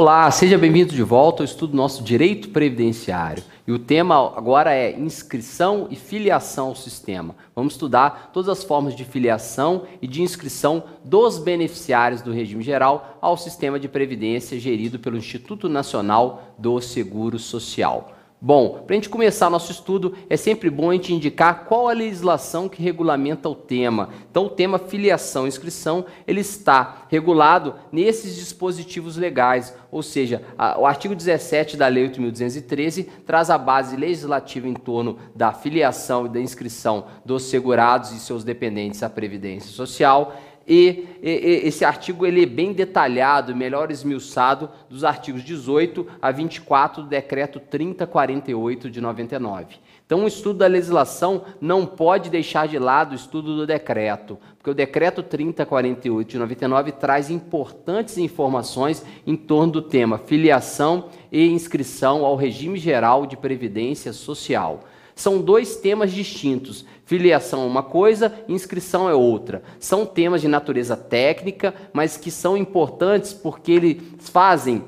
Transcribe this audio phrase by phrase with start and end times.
[0.00, 3.42] Olá, seja bem-vindo de volta ao estudo nosso Direito Previdenciário.
[3.66, 7.34] E o tema agora é inscrição e filiação ao sistema.
[7.52, 13.18] Vamos estudar todas as formas de filiação e de inscrição dos beneficiários do regime geral
[13.20, 18.17] ao sistema de previdência gerido pelo Instituto Nacional do Seguro Social.
[18.40, 21.92] Bom, para a gente começar nosso estudo, é sempre bom a gente indicar qual a
[21.92, 24.10] legislação que regulamenta o tema.
[24.30, 30.78] Então, o tema filiação e inscrição, ele está regulado nesses dispositivos legais, ou seja, a,
[30.78, 36.28] o artigo 17 da Lei 8.213 traz a base legislativa em torno da filiação e
[36.28, 40.36] da inscrição dos segurados e seus dependentes à Previdência Social.
[40.68, 47.02] E, e, esse artigo ele é bem detalhado, melhor esmiuçado, dos artigos 18 a 24
[47.04, 49.76] do decreto 3048 de 99.
[50.04, 54.70] Então, o estudo da legislação não pode deixar de lado o estudo do decreto, porque
[54.70, 62.24] o decreto 3048 de 99 traz importantes informações em torno do tema filiação e inscrição
[62.24, 64.84] ao regime geral de previdência social.
[65.14, 66.86] São dois temas distintos.
[67.08, 69.62] Filiação é uma coisa, inscrição é outra.
[69.80, 74.84] São temas de natureza técnica, mas que são importantes porque eles fazem,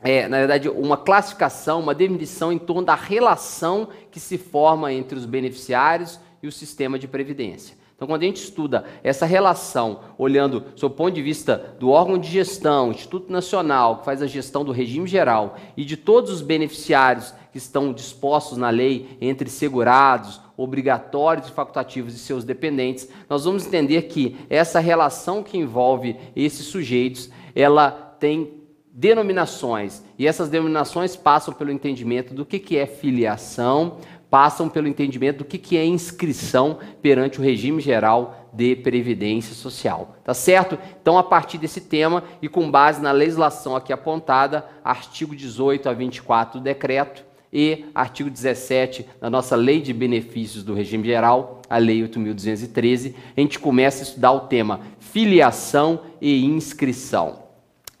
[0.00, 5.18] é, na verdade, uma classificação, uma definição em torno da relação que se forma entre
[5.18, 7.76] os beneficiários e o sistema de previdência.
[7.96, 12.18] Então, quando a gente estuda essa relação, olhando sob o ponto de vista do órgão
[12.18, 16.42] de gestão, Instituto Nacional, que faz a gestão do regime geral, e de todos os
[16.42, 23.46] beneficiários que estão dispostos na lei entre segurados, obrigatórios e facultativos e seus dependentes, nós
[23.46, 28.56] vamos entender que essa relação que envolve esses sujeitos, ela tem
[28.92, 33.98] denominações, e essas denominações passam pelo entendimento do que, que é filiação,
[34.36, 40.14] passam pelo entendimento do que, que é inscrição perante o regime geral de previdência social.
[40.22, 40.78] Tá certo?
[41.00, 45.94] Então, a partir desse tema e com base na legislação aqui apontada, artigo 18 a
[45.94, 51.78] 24 do decreto e artigo 17 da nossa Lei de Benefícios do Regime Geral, a
[51.78, 57.38] Lei 8.213, a gente começa a estudar o tema filiação e inscrição.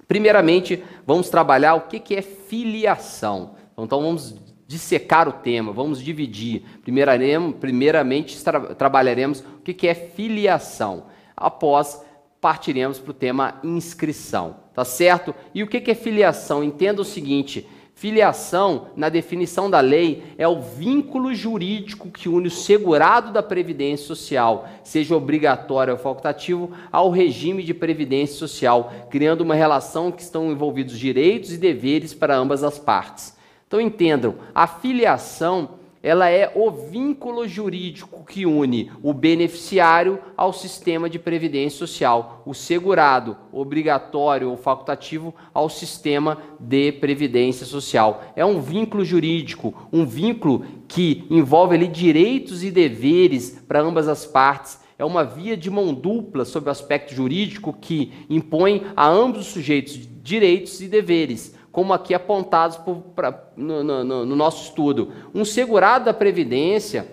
[0.06, 3.52] Primeiramente, vamos trabalhar o que, que é filiação.
[3.78, 6.64] Então, vamos dissecar o tema, vamos dividir.
[6.82, 11.04] Primeiramente, tra trabalharemos o que é filiação.
[11.36, 12.02] Após,
[12.40, 15.34] partiremos para o tema inscrição, tá certo?
[15.54, 16.62] E o que é filiação?
[16.64, 22.50] Entenda o seguinte: filiação, na definição da lei, é o vínculo jurídico que une o
[22.50, 29.54] segurado da Previdência Social, seja obrigatório ou facultativo, ao regime de Previdência Social, criando uma
[29.54, 33.35] relação que estão envolvidos direitos e deveres para ambas as partes.
[33.66, 41.10] Então entendam, a filiação ela é o vínculo jurídico que une o beneficiário ao sistema
[41.10, 48.22] de previdência social, o segurado, obrigatório ou facultativo, ao sistema de previdência social.
[48.36, 54.24] É um vínculo jurídico, um vínculo que envolve ali direitos e deveres para ambas as
[54.24, 54.78] partes.
[54.96, 59.46] É uma via de mão dupla sob o aspecto jurídico que impõe a ambos os
[59.52, 65.12] sujeitos direitos e deveres como aqui apontados por, pra, no, no, no nosso estudo.
[65.34, 67.06] Um segurado da Previdência,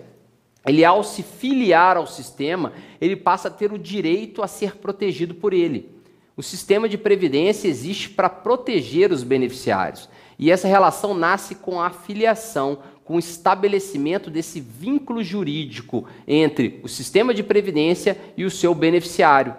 [0.66, 5.34] ele ao se filiar ao sistema, ele passa a ter o direito a ser protegido
[5.34, 5.90] por ele.
[6.34, 10.08] O sistema de previdência existe para proteger os beneficiários.
[10.38, 16.88] E essa relação nasce com a filiação, com o estabelecimento desse vínculo jurídico entre o
[16.88, 19.54] sistema de previdência e o seu beneficiário.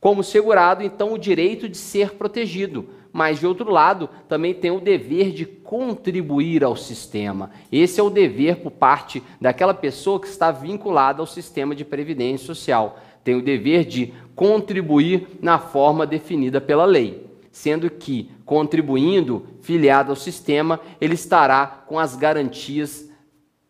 [0.00, 4.80] Como segurado, então, o direito de ser protegido mas de outro lado, também tem o
[4.80, 7.50] dever de contribuir ao sistema.
[7.70, 12.46] Esse é o dever por parte daquela pessoa que está vinculada ao sistema de previdência
[12.46, 12.98] social.
[13.24, 20.16] Tem o dever de contribuir na forma definida pela lei, sendo que contribuindo, filiado ao
[20.16, 23.08] sistema, ele estará com as garantias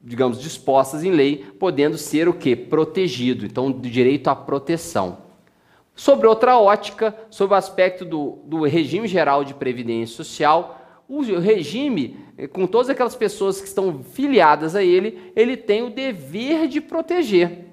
[0.00, 3.44] digamos dispostas em lei, podendo ser o que protegido.
[3.44, 5.28] Então, direito à proteção.
[5.99, 12.17] Sobre outra ótica, sobre o aspecto do, do regime geral de previdência social, o regime,
[12.39, 16.81] eh, com todas aquelas pessoas que estão filiadas a ele, ele tem o dever de
[16.81, 17.65] proteger.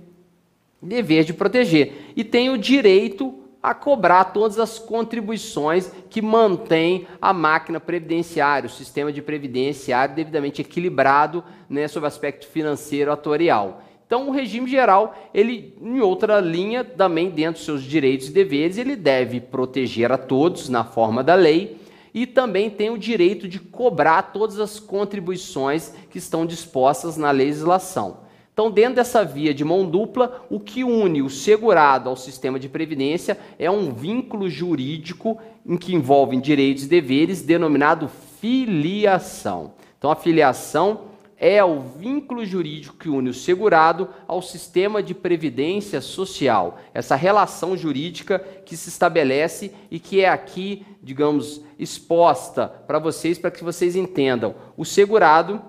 [0.82, 2.14] Dever de proteger.
[2.16, 3.32] E tem o direito
[3.62, 10.62] a cobrar todas as contribuições que mantém a máquina previdenciária, o sistema de previdenciário devidamente
[10.62, 13.84] equilibrado né, sob o aspecto financeiro atuarial.
[14.06, 18.78] Então, o regime geral, ele, em outra linha, também dentro dos seus direitos e deveres,
[18.78, 21.78] ele deve proteger a todos na forma da lei
[22.14, 28.26] e também tem o direito de cobrar todas as contribuições que estão dispostas na legislação.
[28.54, 32.70] Então, dentro dessa via de mão dupla, o que une o segurado ao sistema de
[32.70, 38.10] previdência é um vínculo jurídico em que envolvem direitos e deveres, denominado
[38.40, 39.74] filiação.
[39.98, 41.02] Então, a filiação
[41.38, 46.80] é o vínculo jurídico que une o segurado ao sistema de previdência social.
[46.94, 53.52] Essa relação jurídica que se estabelece e que é aqui, digamos, exposta para vocês, para
[53.52, 54.56] que vocês entendam.
[54.78, 55.62] O segurado,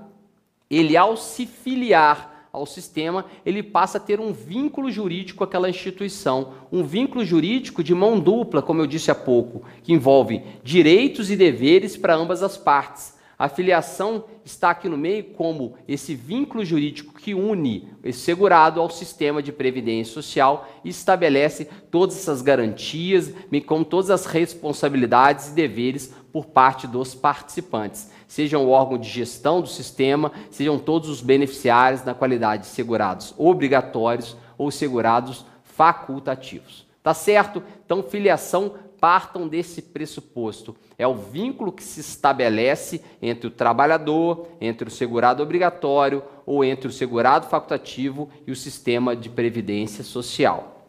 [0.71, 5.69] ele ao se filiar ao sistema, ele passa a ter um vínculo jurídico com aquela
[5.69, 11.31] instituição, um vínculo jurídico de mão dupla, como eu disse há pouco, que envolve direitos
[11.31, 13.16] e deveres para ambas as partes.
[13.39, 18.89] A filiação está aqui no meio como esse vínculo jurídico que une esse segurado ao
[18.89, 25.53] sistema de previdência social e estabelece todas essas garantias, bem como todas as responsabilidades e
[25.55, 31.21] deveres por parte dos participantes, sejam o órgão de gestão do sistema, sejam todos os
[31.21, 36.87] beneficiários na qualidade de segurados obrigatórios ou segurados facultativos.
[37.03, 37.63] Tá certo?
[37.85, 38.75] Então, filiação
[39.07, 40.75] partam desse pressuposto.
[40.99, 46.89] É o vínculo que se estabelece entre o trabalhador, entre o segurado obrigatório ou entre
[46.89, 50.89] o segurado facultativo e o sistema de previdência social.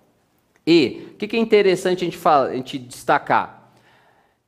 [0.66, 3.72] E o que é interessante a gente, a gente destacar?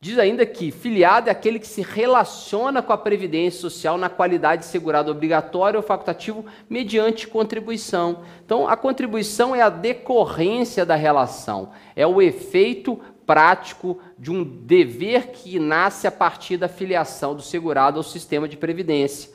[0.01, 4.61] Diz ainda que filiado é aquele que se relaciona com a Previdência Social na qualidade
[4.61, 8.21] de segurado obrigatório ou facultativo mediante contribuição.
[8.43, 12.97] Então, a contribuição é a decorrência da relação, é o efeito
[13.29, 18.57] prático de um dever que nasce a partir da filiação do segurado ao sistema de
[18.57, 19.29] previdência.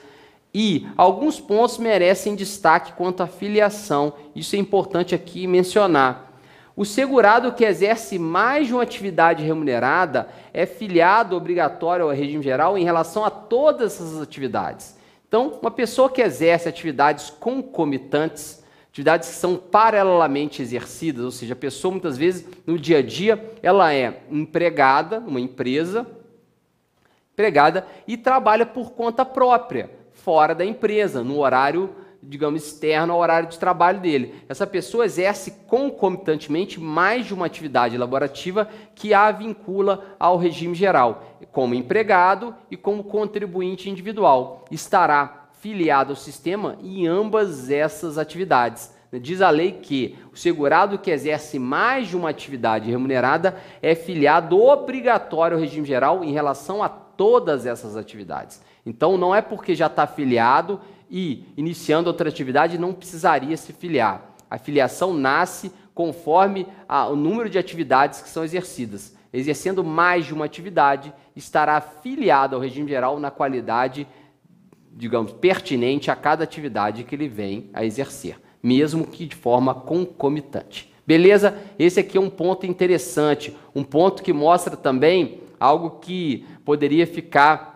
[0.53, 4.15] E alguns pontos merecem destaque quanto à filiação.
[4.35, 6.33] Isso é importante aqui mencionar.
[6.75, 12.77] O segurado que exerce mais de uma atividade remunerada é filiado obrigatório ao regime geral
[12.77, 14.99] em relação a todas essas atividades.
[15.29, 18.64] Então, uma pessoa que exerce atividades concomitantes
[18.95, 23.53] atividades que são paralelamente exercidas, ou seja, a pessoa muitas vezes no dia a dia
[23.61, 26.07] ela é empregada, uma empresa,
[27.33, 31.91] empregada e trabalha por conta própria, fora da empresa, no horário,
[32.23, 34.33] digamos, externo ao horário de trabalho dele.
[34.49, 41.37] Essa pessoa exerce concomitantemente mais de uma atividade laborativa que a vincula ao regime geral,
[41.51, 44.65] como empregado e como contribuinte individual.
[44.71, 48.93] Estará filiado ao sistema em ambas essas atividades.
[49.11, 54.63] Diz a lei que o segurado que exerce mais de uma atividade remunerada é filiado
[54.63, 58.61] obrigatório ao regime geral em relação a todas essas atividades.
[58.85, 60.79] Então, não é porque já está filiado
[61.11, 64.35] e iniciando outra atividade não precisaria se filiar.
[64.51, 69.17] A filiação nasce conforme a, o número de atividades que são exercidas.
[69.33, 74.07] Exercendo mais de uma atividade, estará filiado ao regime geral na qualidade
[74.97, 80.93] digamos, pertinente a cada atividade que ele vem a exercer, mesmo que de forma concomitante.
[81.07, 81.59] Beleza?
[81.79, 87.75] Esse aqui é um ponto interessante, um ponto que mostra também algo que poderia ficar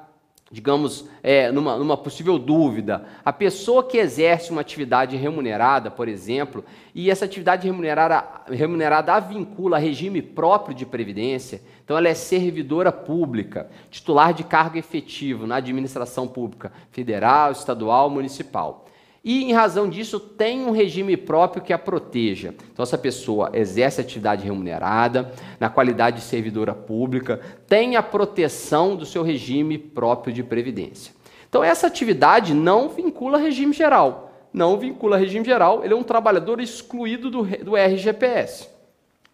[0.50, 6.64] digamos, é, numa, numa possível dúvida, a pessoa que exerce uma atividade remunerada, por exemplo,
[6.94, 12.12] e essa atividade remunerada, remunerada a vincula a regime próprio de previdência, então ela é
[12.12, 18.84] servidora pública, titular de cargo efetivo na administração pública federal, estadual, municipal
[19.24, 22.54] e, em razão disso, tem um regime próprio que a proteja.
[22.72, 29.04] Então, essa pessoa exerce atividade remunerada, na qualidade de servidora pública, tem a proteção do
[29.04, 31.12] seu regime próprio de previdência.
[31.48, 34.32] Então, essa atividade não vincula regime geral.
[34.52, 38.68] Não vincula regime geral, ele é um trabalhador excluído do, do RGPS.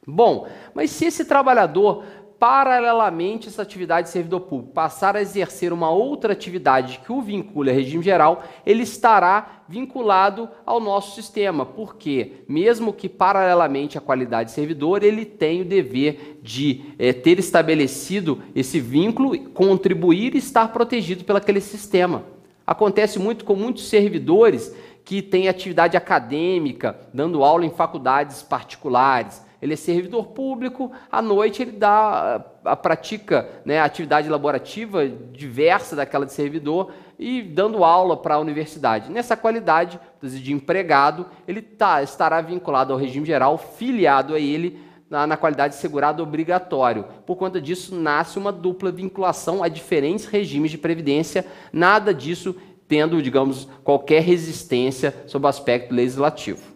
[0.07, 2.05] Bom, mas se esse trabalhador
[2.39, 7.71] paralelamente essa atividade de servidor público passar a exercer uma outra atividade que o vincule
[7.71, 14.51] a regime geral, ele estará vinculado ao nosso sistema, porque mesmo que paralelamente à qualidade
[14.51, 20.69] de servidor, ele tem o dever de é, ter estabelecido esse vínculo, contribuir e estar
[20.69, 22.25] protegido pelo aquele sistema.
[22.67, 24.75] Acontece muito com muitos servidores
[25.05, 31.63] que têm atividade acadêmica, dando aula em faculdades particulares, ele é servidor público, à noite
[31.63, 38.35] ele dá, a, pratica né, atividade laborativa diversa daquela de servidor e dando aula para
[38.35, 39.11] a universidade.
[39.11, 44.79] Nessa qualidade de empregado, ele tá, estará vinculado ao regime geral, filiado a ele
[45.09, 47.07] na, na, qualidade de segurado obrigatório.
[47.25, 52.55] Por conta disso, nasce uma dupla vinculação a diferentes regimes de previdência, nada disso
[52.87, 56.74] tendo, digamos, qualquer resistência sob o aspecto legislativo.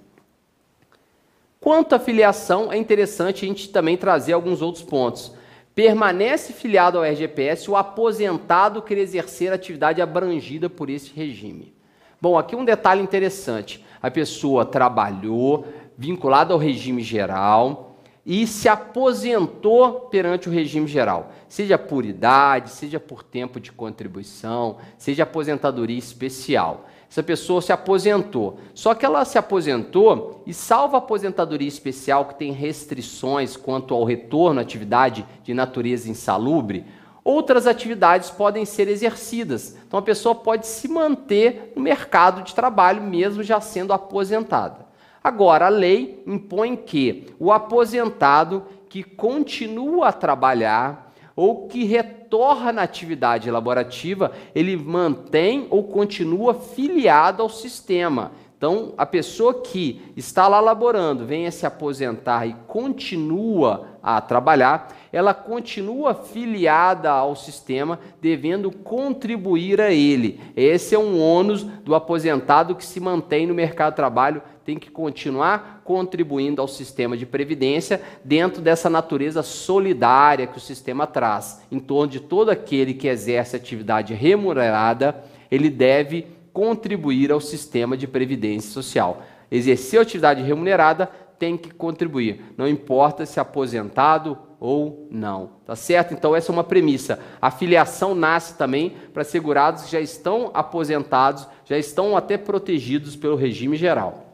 [1.60, 5.32] Quanto à filiação, é interessante a gente também trazer alguns outros pontos.
[5.74, 11.74] Permanece filiado ao RGPS o aposentado que exercer atividade abrangida por esse regime.
[12.20, 13.84] Bom, aqui um detalhe interessante.
[14.02, 21.78] A pessoa trabalhou vinculada ao regime geral e se aposentou perante o regime geral, seja
[21.78, 26.86] por idade, seja por tempo de contribuição, seja aposentadoria especial.
[27.10, 28.58] Essa pessoa se aposentou.
[28.74, 34.04] Só que ela se aposentou e, salvo a aposentadoria especial, que tem restrições quanto ao
[34.04, 36.84] retorno à atividade de natureza insalubre,
[37.24, 39.76] outras atividades podem ser exercidas.
[39.86, 44.86] Então a pessoa pode se manter no mercado de trabalho, mesmo já sendo aposentada.
[45.24, 51.07] Agora, a lei impõe que o aposentado que continua a trabalhar
[51.38, 58.32] ou que retorna à atividade laborativa, ele mantém ou continua filiado ao sistema.
[58.56, 65.32] Então, a pessoa que está lá laborando, venha se aposentar e continua a trabalhar, ela
[65.32, 70.40] continua filiada ao sistema, devendo contribuir a ele.
[70.56, 74.90] Esse é um ônus do aposentado que se mantém no mercado de trabalho tem que
[74.90, 81.62] continuar contribuindo ao sistema de previdência dentro dessa natureza solidária que o sistema traz.
[81.72, 88.06] Em torno de todo aquele que exerce atividade remunerada, ele deve contribuir ao sistema de
[88.06, 89.22] previdência social.
[89.50, 91.06] Exercer atividade remunerada
[91.38, 95.52] tem que contribuir, não importa se aposentado ou não.
[95.64, 96.12] Tá certo?
[96.12, 97.18] Então essa é uma premissa.
[97.40, 103.34] A filiação nasce também para segurados que já estão aposentados, já estão até protegidos pelo
[103.34, 104.27] regime geral.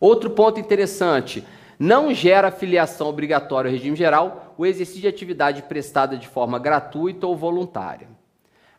[0.00, 1.44] Outro ponto interessante:
[1.78, 7.26] não gera filiação obrigatória ao regime geral o exercício de atividade prestada de forma gratuita
[7.26, 8.08] ou voluntária.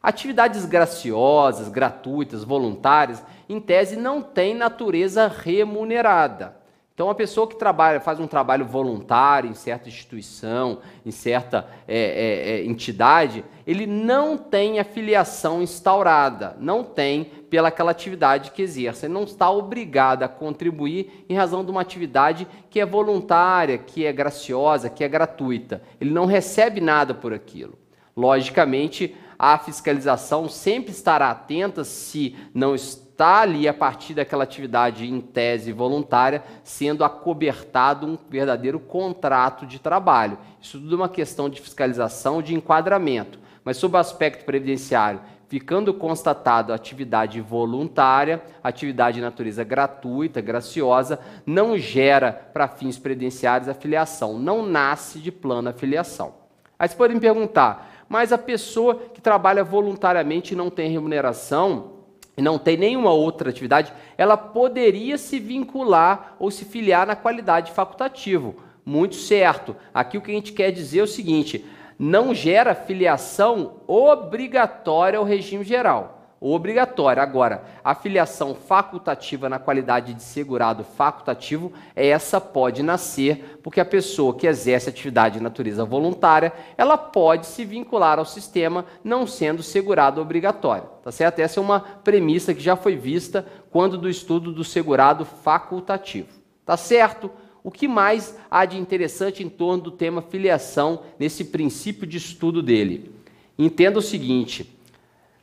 [0.02, 6.59] Atividades graciosas, gratuitas, voluntárias, em tese não têm natureza remunerada.
[7.00, 11.98] Então, a pessoa que trabalha, faz um trabalho voluntário em certa instituição, em certa é,
[11.98, 19.06] é, é, entidade, ele não tem afiliação instaurada, não tem pelaquela atividade que exerce.
[19.06, 24.06] Ele não está obrigado a contribuir em razão de uma atividade que é voluntária, que
[24.06, 25.82] é graciosa, que é gratuita.
[26.02, 27.80] Ele não recebe nada por aquilo.
[28.14, 35.06] Logicamente, a fiscalização sempre estará atenta se não está está ali a partir daquela atividade
[35.06, 40.38] em tese voluntária, sendo acobertado um verdadeiro contrato de trabalho.
[40.62, 43.38] Isso tudo é uma questão de fiscalização, de enquadramento.
[43.62, 51.78] Mas sob o aspecto previdenciário, ficando constatado atividade voluntária, atividade de natureza gratuita, graciosa, não
[51.78, 56.36] gera para fins previdenciários a filiação, não nasce de plano a filiação.
[56.80, 61.99] Aí vocês podem me perguntar, mas a pessoa que trabalha voluntariamente e não tem remuneração,
[62.40, 67.74] e não tem nenhuma outra atividade, ela poderia se vincular ou se filiar na qualidade
[67.74, 68.56] facultativo.
[68.86, 69.76] Muito certo.
[69.94, 71.66] Aqui o que a gente quer dizer é o seguinte:
[72.00, 77.22] não gera filiação obrigatória ao regime geral obrigatória.
[77.22, 84.36] Agora, a filiação facultativa na qualidade de segurado facultativo, essa pode nascer porque a pessoa
[84.36, 90.22] que exerce atividade de natureza voluntária, ela pode se vincular ao sistema não sendo segurado
[90.22, 90.90] obrigatório.
[91.04, 91.40] Tá certo?
[91.40, 96.30] Essa é uma premissa que já foi vista quando do estudo do segurado facultativo.
[96.66, 97.32] Tá certo?
[97.64, 102.64] O que mais há de interessante em torno do tema filiação nesse princípio de estudo
[102.64, 103.14] dele?
[103.58, 104.79] Entenda o seguinte: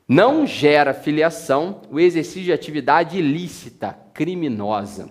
[0.08, 5.10] não gera filiação o exercício de atividade ilícita, criminosa.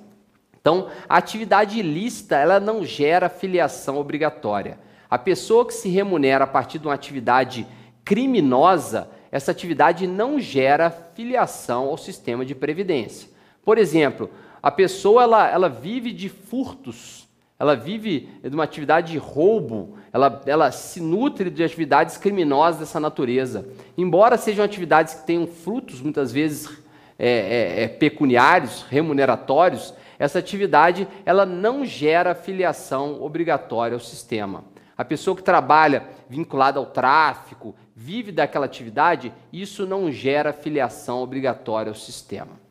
[0.60, 4.80] Então, a atividade ilícita, ela não gera filiação obrigatória.
[5.10, 7.68] A pessoa que se remunera a partir de uma atividade
[8.04, 13.30] criminosa, essa atividade não gera filiação ao sistema de previdência.
[13.64, 14.30] Por exemplo,
[14.64, 17.25] a pessoa ela, ela vive de furtos
[17.58, 23.00] ela vive de uma atividade de roubo, ela, ela se nutre de atividades criminosas dessa
[23.00, 23.68] natureza.
[23.98, 26.70] Embora sejam atividades que tenham frutos, muitas vezes
[27.18, 34.66] é, é, é, pecuniários, remuneratórios, essa atividade ela não gera filiação obrigatória ao sistema.
[34.98, 41.90] A pessoa que trabalha vinculada ao tráfico, vive daquela atividade, isso não gera filiação obrigatória
[41.90, 42.65] ao sistema.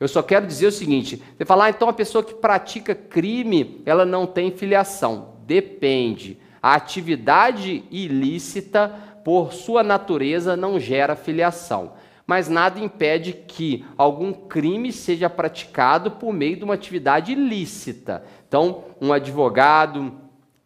[0.00, 3.82] Eu só quero dizer o seguinte: você falar, ah, então a pessoa que pratica crime,
[3.84, 5.34] ela não tem filiação.
[5.46, 6.38] Depende.
[6.62, 8.88] A atividade ilícita,
[9.22, 11.92] por sua natureza, não gera filiação.
[12.26, 18.24] Mas nada impede que algum crime seja praticado por meio de uma atividade ilícita.
[18.46, 20.19] Então, um advogado,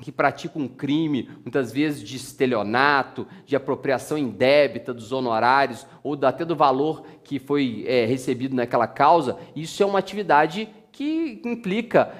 [0.05, 6.45] que pratica um crime, muitas vezes de estelionato, de apropriação indébita dos honorários ou até
[6.45, 12.13] do valor que foi é, recebido naquela causa, isso é uma atividade que implica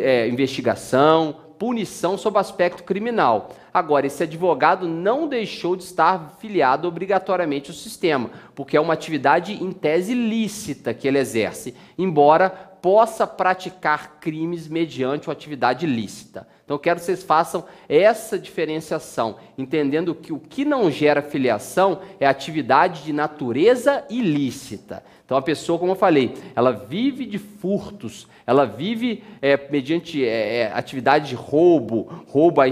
[0.00, 3.50] é, investigação, punição sob aspecto criminal.
[3.72, 9.62] Agora, esse advogado não deixou de estar filiado obrigatoriamente ao sistema, porque é uma atividade
[9.62, 16.46] em tese lícita que ele exerce, embora possa praticar crimes mediante uma atividade lícita.
[16.64, 22.00] Então, eu quero que vocês façam essa diferenciação, entendendo que o que não gera filiação
[22.20, 25.02] é atividade de natureza ilícita.
[25.24, 30.58] Então, a pessoa, como eu falei, ela vive de furtos, ela vive é, mediante é,
[30.58, 32.66] é atividade de roubo, roubo a,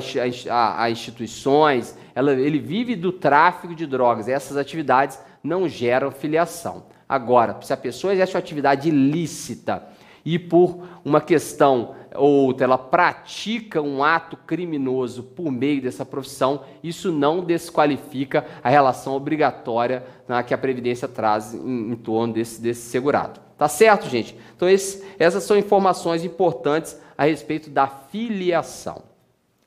[0.50, 4.29] a, a instituições, ela, ele vive do tráfico de drogas.
[4.29, 6.85] Essas atividades não geram filiação.
[7.09, 9.83] Agora, se a pessoa exerce uma atividade ilícita,
[10.28, 16.64] e por uma questão ou outra, ela pratica um ato criminoso por meio dessa profissão,
[16.82, 22.61] isso não desqualifica a relação obrigatória né, que a Previdência traz em, em torno desse,
[22.61, 23.40] desse segurado.
[23.56, 24.37] Tá certo, gente?
[24.54, 29.04] Então, esse, essas são informações importantes a respeito da filiação.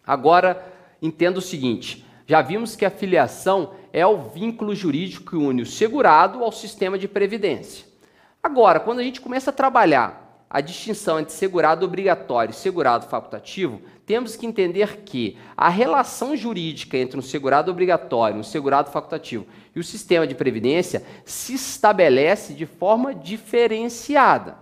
[0.06, 0.64] Agora,
[1.02, 5.66] entenda o seguinte: já vimos que a filiação é o vínculo jurídico que une o
[5.66, 7.84] segurado ao sistema de previdência.
[8.44, 13.82] Agora, quando a gente começa a trabalhar a distinção entre segurado obrigatório e segurado facultativo,
[14.06, 19.80] temos que entender que a relação jurídica entre um segurado obrigatório, um segurado facultativo e
[19.80, 24.58] o sistema de previdência se estabelece de forma diferenciada.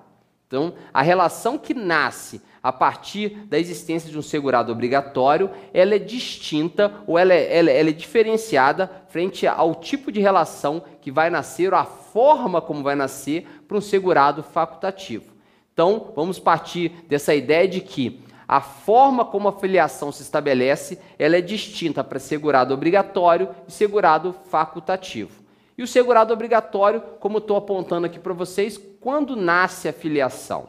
[0.45, 5.99] Então, a relação que nasce a partir da existência de um segurado obrigatório, ela é
[5.99, 11.31] distinta ou ela é, ela, ela é diferenciada frente ao tipo de relação que vai
[11.31, 15.38] nascer ou a forma como vai nascer para um segurado facultativo.
[15.79, 21.37] Então, vamos partir dessa ideia de que a forma como a filiação se estabelece, ela
[21.37, 25.41] é distinta para segurado obrigatório e segurado facultativo.
[25.77, 30.67] E o segurado obrigatório, como estou apontando aqui para vocês, quando nasce a filiação?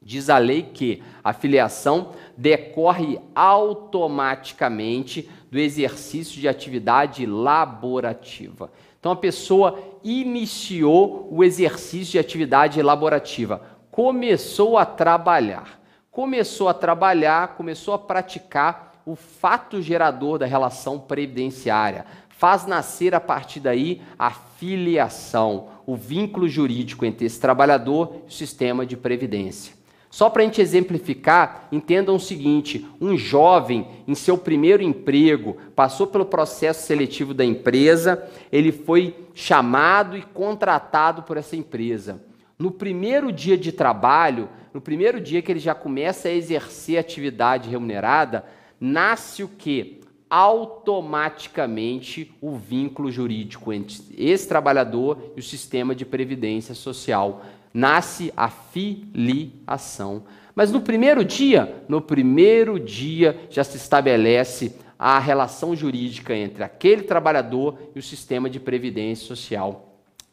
[0.00, 8.72] Diz a lei que a filiação decorre automaticamente do exercício de atividade laborativa.
[8.98, 15.80] Então a pessoa iniciou o exercício de atividade laborativa começou a trabalhar.
[16.10, 22.04] Começou a trabalhar, começou a praticar o fato gerador da relação previdenciária.
[22.28, 28.32] Faz nascer a partir daí a filiação, o vínculo jurídico entre esse trabalhador e o
[28.32, 29.74] sistema de previdência.
[30.10, 36.06] Só para a gente exemplificar, entendam o seguinte: um jovem, em seu primeiro emprego, passou
[36.06, 42.29] pelo processo seletivo da empresa, ele foi chamado e contratado por essa empresa.
[42.60, 47.70] No primeiro dia de trabalho, no primeiro dia que ele já começa a exercer atividade
[47.70, 48.44] remunerada,
[48.78, 50.02] nasce o que?
[50.28, 57.42] Automaticamente o vínculo jurídico entre esse trabalhador e o sistema de previdência social.
[57.72, 60.24] Nasce a filiação.
[60.54, 67.04] Mas no primeiro dia, no primeiro dia já se estabelece a relação jurídica entre aquele
[67.04, 69.89] trabalhador e o sistema de previdência social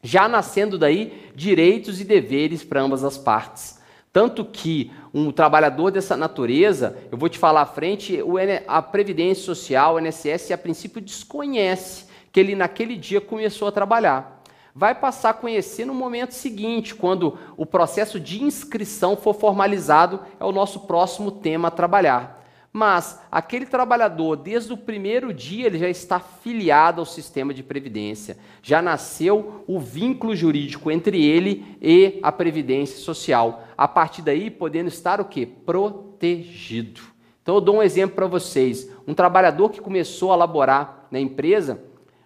[0.08, 3.78] já nascendo daí direitos e deveres para ambas as partes.
[4.14, 8.18] Tanto que um trabalhador dessa natureza, eu vou te falar à frente,
[8.66, 14.42] a Previdência Social, o INSS, a princípio desconhece que ele naquele dia começou a trabalhar.
[14.74, 20.46] Vai passar a conhecer no momento seguinte, quando o processo de inscrição for formalizado, é
[20.46, 22.37] o nosso próximo tema a trabalhar.
[22.72, 28.38] Mas aquele trabalhador, desde o primeiro dia, ele já está filiado ao sistema de previdência.
[28.62, 33.64] Já nasceu o vínculo jurídico entre ele e a previdência social.
[33.78, 35.46] A partir daí, podendo estar o quê?
[35.46, 37.02] Protegido.
[37.42, 38.92] Então eu dou um exemplo para vocês.
[39.08, 41.82] Um trabalhador que começou a laborar na empresa,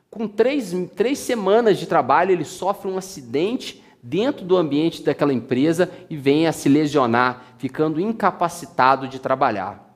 [0.09, 5.89] com três, três semanas de trabalho, ele sofre um acidente dentro do ambiente daquela empresa
[6.09, 9.90] e vem a se lesionar, ficando incapacitado de trabalhar.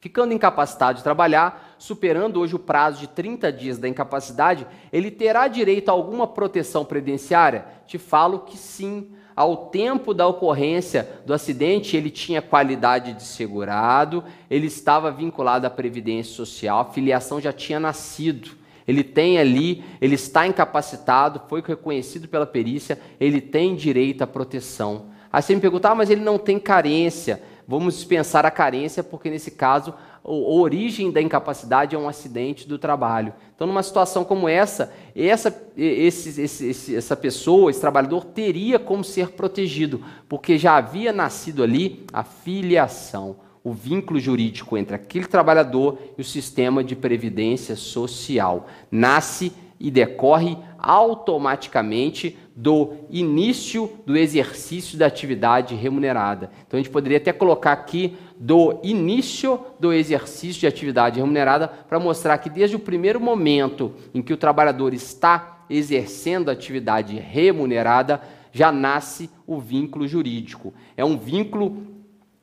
[0.00, 5.48] Ficando incapacitado de trabalhar, superando hoje o prazo de 30 dias da incapacidade, ele terá
[5.48, 7.66] direito a alguma proteção previdenciária?
[7.84, 9.10] Te falo que sim.
[9.34, 15.70] Ao tempo da ocorrência do acidente, ele tinha qualidade de segurado, ele estava vinculado à
[15.70, 18.50] Previdência Social, a filiação já tinha nascido.
[18.86, 25.06] Ele tem ali, ele está incapacitado, foi reconhecido pela perícia, ele tem direito à proteção.
[25.32, 29.28] Aí você me pergunta, ah, mas ele não tem carência vamos dispensar a carência, porque
[29.28, 29.92] nesse caso
[30.24, 33.34] a origem da incapacidade é um acidente do trabalho.
[33.54, 39.32] Então, numa situação como essa, essa, esse, esse, essa pessoa, esse trabalhador, teria como ser
[39.32, 46.22] protegido, porque já havia nascido ali a filiação, o vínculo jurídico entre aquele trabalhador e
[46.22, 48.66] o sistema de previdência social.
[48.90, 56.50] Nasce e decorre automaticamente do início do exercício da atividade remunerada.
[56.66, 61.98] Então a gente poderia até colocar aqui do início do exercício de atividade remunerada para
[61.98, 68.22] mostrar que desde o primeiro momento em que o trabalhador está exercendo a atividade remunerada,
[68.52, 70.72] já nasce o vínculo jurídico.
[70.96, 71.98] É um vínculo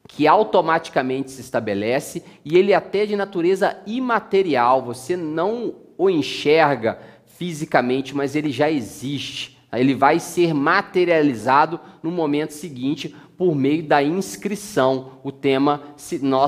[0.08, 7.00] que automaticamente se estabelece e ele é até de natureza imaterial, você não o enxerga
[7.38, 9.58] fisicamente, mas ele já existe.
[9.72, 15.84] Ele vai ser materializado no momento seguinte por meio da inscrição, o tema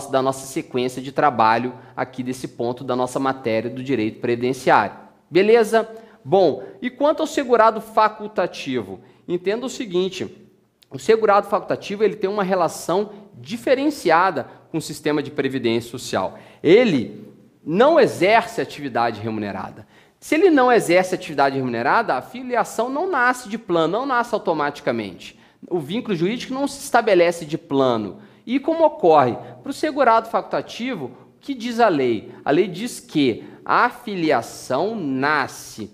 [0.10, 4.95] da nossa sequência de trabalho aqui desse ponto da nossa matéria do direito previdenciário.
[5.30, 5.89] Beleza?
[6.23, 9.02] Bom, e quanto ao segurado facultativo?
[9.28, 10.47] Entenda o seguinte,
[10.89, 16.39] o segurado facultativo ele tem uma relação diferenciada com o sistema de previdência social.
[16.63, 17.28] Ele
[17.65, 19.86] não exerce atividade remunerada.
[20.19, 25.39] Se ele não exerce atividade remunerada, a filiação não nasce de plano, não nasce automaticamente.
[25.69, 28.19] O vínculo jurídico não se estabelece de plano.
[28.45, 29.38] E como ocorre?
[29.62, 32.32] Para o segurado facultativo, o que diz a lei?
[32.43, 35.91] A lei diz que a filiação nasce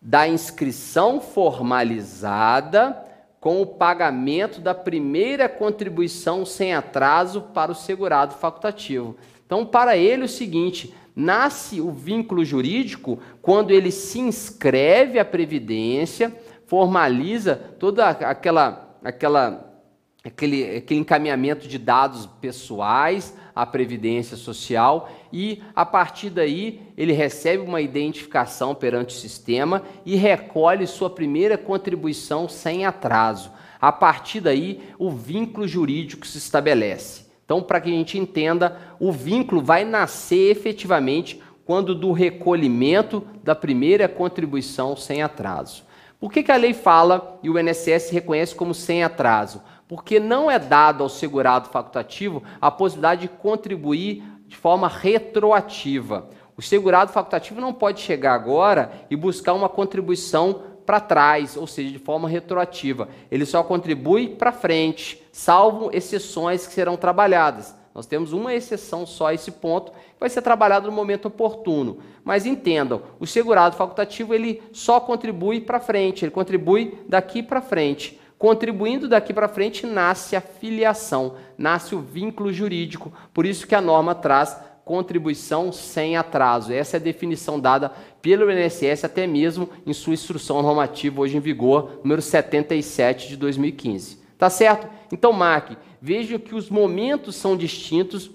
[0.00, 3.04] da inscrição formalizada
[3.40, 9.16] com o pagamento da primeira contribuição sem atraso para o segurado facultativo.
[9.46, 16.36] Então, para ele, o seguinte: nasce o vínculo jurídico quando ele se inscreve à Previdência,
[16.66, 19.82] formaliza toda aquela, aquela,
[20.22, 27.62] aquele, aquele encaminhamento de dados pessoais à Previdência Social e, a partir daí, ele recebe
[27.62, 33.50] uma identificação perante o sistema e recolhe sua primeira contribuição sem atraso.
[33.80, 37.28] A partir daí, o vínculo jurídico se estabelece.
[37.46, 43.54] Então, para que a gente entenda, o vínculo vai nascer efetivamente quando do recolhimento da
[43.54, 45.84] primeira contribuição sem atraso.
[46.18, 49.60] Por que, que a lei fala e o INSS reconhece como sem atraso?
[49.86, 56.30] Porque não é dado ao segurado facultativo a possibilidade de contribuir de forma retroativa.
[56.56, 61.90] O segurado facultativo não pode chegar agora e buscar uma contribuição para trás, ou seja,
[61.90, 63.10] de forma retroativa.
[63.30, 67.76] Ele só contribui para frente, salvo exceções que serão trabalhadas.
[67.98, 71.98] Nós temos uma exceção só a esse ponto, que vai ser trabalhado no momento oportuno.
[72.22, 78.16] Mas entendam, o segurado facultativo ele só contribui para frente, ele contribui daqui para frente.
[78.38, 83.12] Contribuindo daqui para frente nasce a filiação, nasce o vínculo jurídico.
[83.34, 86.72] Por isso que a norma traz contribuição sem atraso.
[86.72, 87.90] Essa é a definição dada
[88.22, 94.27] pelo INSS até mesmo em sua instrução normativa hoje em vigor, número 77 de 2015.
[94.38, 94.88] Tá certo?
[95.12, 98.30] Então marque, veja que os momentos são distintos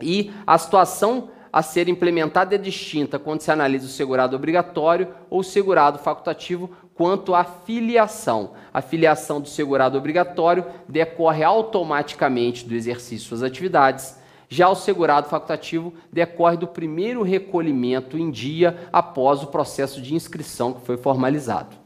[0.00, 5.40] e a situação a ser implementada é distinta quando se analisa o segurado obrigatório ou
[5.40, 8.52] o segurado facultativo quanto à filiação.
[8.72, 14.20] A filiação do segurado obrigatório decorre automaticamente do exercício das atividades
[14.52, 20.72] já o segurado facultativo decorre do primeiro recolhimento em dia após o processo de inscrição
[20.72, 21.76] que foi formalizado.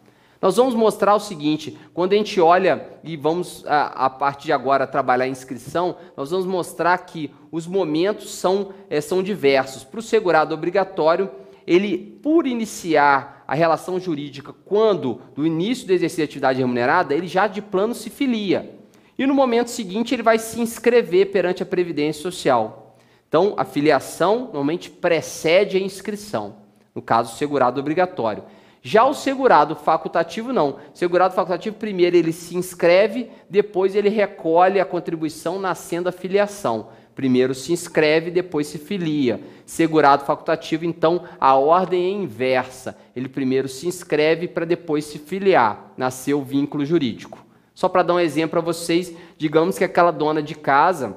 [0.44, 4.52] Nós vamos mostrar o seguinte: quando a gente olha e vamos, a, a partir de
[4.52, 9.85] agora, trabalhar a inscrição, nós vamos mostrar que os momentos são, é, são diversos.
[9.85, 11.30] Para o segurado obrigatório,
[11.66, 17.26] ele, por iniciar a relação jurídica quando do início do exercício de atividade remunerada, ele
[17.26, 18.78] já de plano se filia.
[19.16, 22.98] E no momento seguinte ele vai se inscrever perante a Previdência Social.
[23.26, 26.57] Então, a filiação normalmente precede a inscrição,
[26.94, 28.44] no caso, segurado obrigatório.
[28.87, 30.77] Já o segurado facultativo, não.
[30.92, 36.88] Segurado facultativo, primeiro ele se inscreve, depois ele recolhe a contribuição nascendo a filiação.
[37.14, 39.40] Primeiro se inscreve, depois se filia.
[39.64, 42.94] Segurado facultativo, então, a ordem é inversa.
[43.16, 47.42] Ele primeiro se inscreve para depois se filiar, nascer o vínculo jurídico.
[47.75, 51.16] Só para dar um exemplo para vocês, digamos que aquela dona de casa,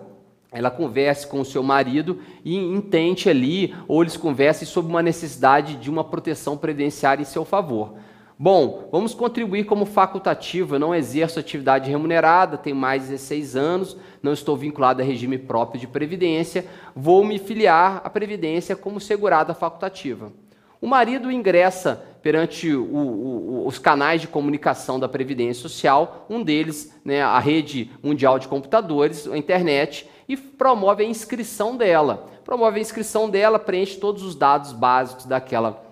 [0.51, 5.75] ela converse com o seu marido e intente ali, ou eles conversem sobre uma necessidade
[5.75, 7.95] de uma proteção previdenciária em seu favor.
[8.39, 10.75] Bom, vamos contribuir como facultativo.
[10.75, 15.39] Eu não exerço atividade remunerada, tenho mais de 16 anos, não estou vinculado a regime
[15.39, 20.31] próprio de previdência, vou me filiar à previdência como segurada facultativa.
[20.79, 26.93] O marido ingressa perante o, o, os canais de comunicação da Previdência Social, um deles,
[27.03, 32.27] né, a rede mundial de computadores, a internet, e promove a inscrição dela.
[32.43, 35.83] Promove a inscrição dela, preenche todos os dados básicos daquela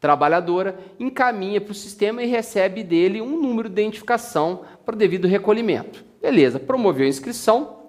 [0.00, 5.28] trabalhadora, encaminha para o sistema e recebe dele um número de identificação para o devido
[5.28, 6.04] recolhimento.
[6.20, 7.82] Beleza, promoveu a inscrição,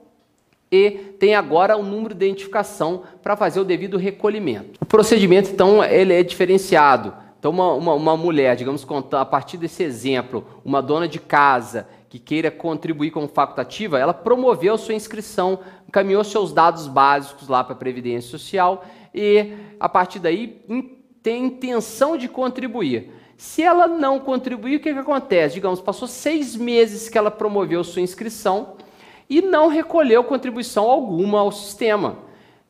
[0.73, 0.89] e
[1.19, 4.79] tem agora o número de identificação para fazer o devido recolhimento.
[4.81, 7.13] O procedimento, então, ele é diferenciado.
[7.37, 12.17] Então, uma, uma, uma mulher, digamos, a partir desse exemplo, uma dona de casa que
[12.17, 15.59] queira contribuir como facultativa, ela promoveu sua inscrição,
[15.93, 20.59] encaminhou seus dados básicos lá para a Previdência Social e, a partir daí,
[21.21, 23.11] tem intenção de contribuir.
[23.37, 25.53] Se ela não contribuir, o que, que acontece?
[25.53, 28.73] Digamos, passou seis meses que ela promoveu sua inscrição
[29.29, 32.17] e não recolheu contribuição alguma ao sistema.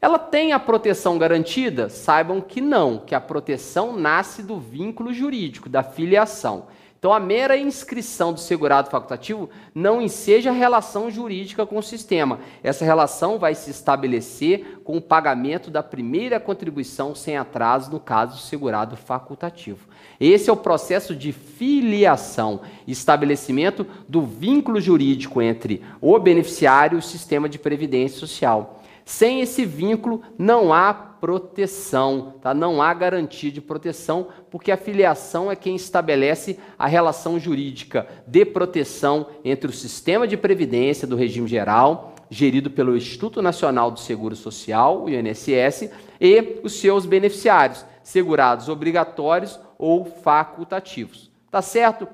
[0.01, 1.87] Ela tem a proteção garantida?
[1.87, 6.67] Saibam que não, que a proteção nasce do vínculo jurídico, da filiação.
[7.03, 12.39] Então, a mera inscrição do segurado facultativo não enseja relação jurídica com o sistema.
[12.63, 18.37] Essa relação vai se estabelecer com o pagamento da primeira contribuição sem atraso, no caso
[18.37, 19.85] do segurado facultativo.
[20.17, 27.03] Esse é o processo de filiação, estabelecimento do vínculo jurídico entre o beneficiário e o
[27.03, 28.81] sistema de previdência social.
[29.03, 32.53] Sem esse vínculo não há proteção, tá?
[32.53, 38.43] não há garantia de proteção, porque a filiação é quem estabelece a relação jurídica de
[38.43, 44.35] proteção entre o sistema de previdência do regime geral, gerido pelo Instituto Nacional do Seguro
[44.35, 51.31] Social, o INSS, e os seus beneficiários, segurados obrigatórios ou facultativos.
[51.49, 52.05] Tá certo?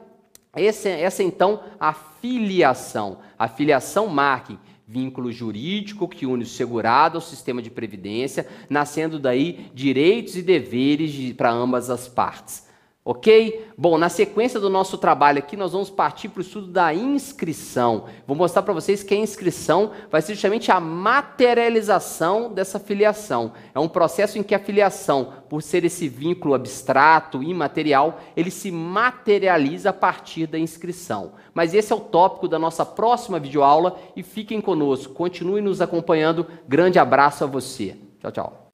[0.55, 4.59] Esse, essa então a filiação, a filiação marketing
[4.91, 11.31] vínculo jurídico que une o segurado ao sistema de previdência, nascendo daí direitos e deveres
[11.33, 12.67] para ambas as partes.
[13.09, 13.71] Ok?
[13.75, 18.05] Bom, na sequência do nosso trabalho aqui, nós vamos partir para o estudo da inscrição.
[18.27, 23.53] Vou mostrar para vocês que a inscrição vai ser justamente a materialização dessa filiação.
[23.73, 28.69] É um processo em que a filiação, por ser esse vínculo abstrato, imaterial, ele se
[28.69, 31.31] materializa a partir da inscrição.
[31.51, 36.45] Mas esse é o tópico da nossa próxima videoaula e fiquem conosco, continue nos acompanhando.
[36.67, 37.97] Grande abraço a você.
[38.21, 38.69] Tchau, tchau.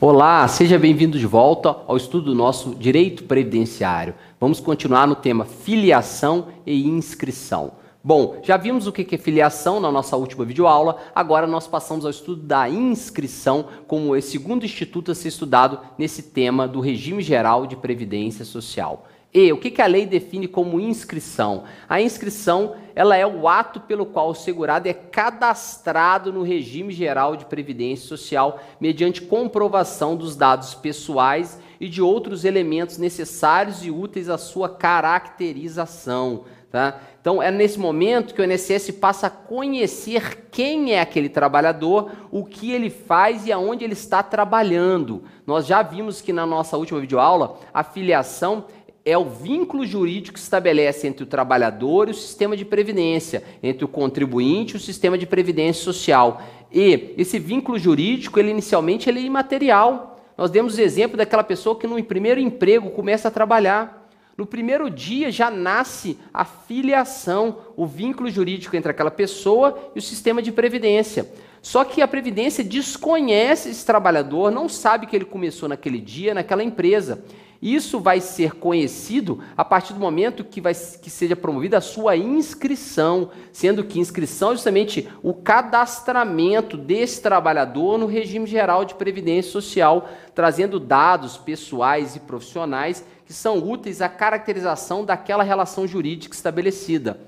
[0.00, 4.14] Olá, seja bem-vindo de volta ao estudo do nosso direito previdenciário.
[4.38, 7.72] Vamos continuar no tema filiação e inscrição.
[8.02, 12.12] Bom, já vimos o que é filiação na nossa última videoaula, agora nós passamos ao
[12.12, 17.66] estudo da inscrição como o segundo instituto a ser estudado nesse tema do regime geral
[17.66, 19.04] de previdência social.
[19.32, 21.64] E o que, que a lei define como inscrição?
[21.86, 27.36] A inscrição ela é o ato pelo qual o segurado é cadastrado no regime geral
[27.36, 34.28] de previdência social mediante comprovação dos dados pessoais e de outros elementos necessários e úteis
[34.28, 36.44] à sua caracterização.
[36.70, 37.00] Tá?
[37.20, 42.44] Então é nesse momento que o INSS passa a conhecer quem é aquele trabalhador, o
[42.44, 45.22] que ele faz e aonde ele está trabalhando.
[45.46, 48.66] Nós já vimos que na nossa última videoaula a filiação
[49.04, 53.84] é o vínculo jurídico que estabelece entre o trabalhador e o sistema de previdência, entre
[53.84, 56.42] o contribuinte e o sistema de previdência social.
[56.72, 60.20] E esse vínculo jurídico, ele inicialmente ele é imaterial.
[60.36, 64.08] Nós demos o exemplo daquela pessoa que no primeiro emprego começa a trabalhar.
[64.36, 70.02] No primeiro dia já nasce a filiação, o vínculo jurídico entre aquela pessoa e o
[70.02, 71.28] sistema de previdência.
[71.60, 76.62] Só que a Previdência desconhece esse trabalhador, não sabe que ele começou naquele dia, naquela
[76.62, 77.24] empresa.
[77.60, 82.16] Isso vai ser conhecido a partir do momento que, vai, que seja promovida a sua
[82.16, 89.50] inscrição, sendo que inscrição é justamente o cadastramento desse trabalhador no regime geral de previdência
[89.50, 97.20] social, trazendo dados pessoais e profissionais que são úteis à caracterização daquela relação jurídica estabelecida.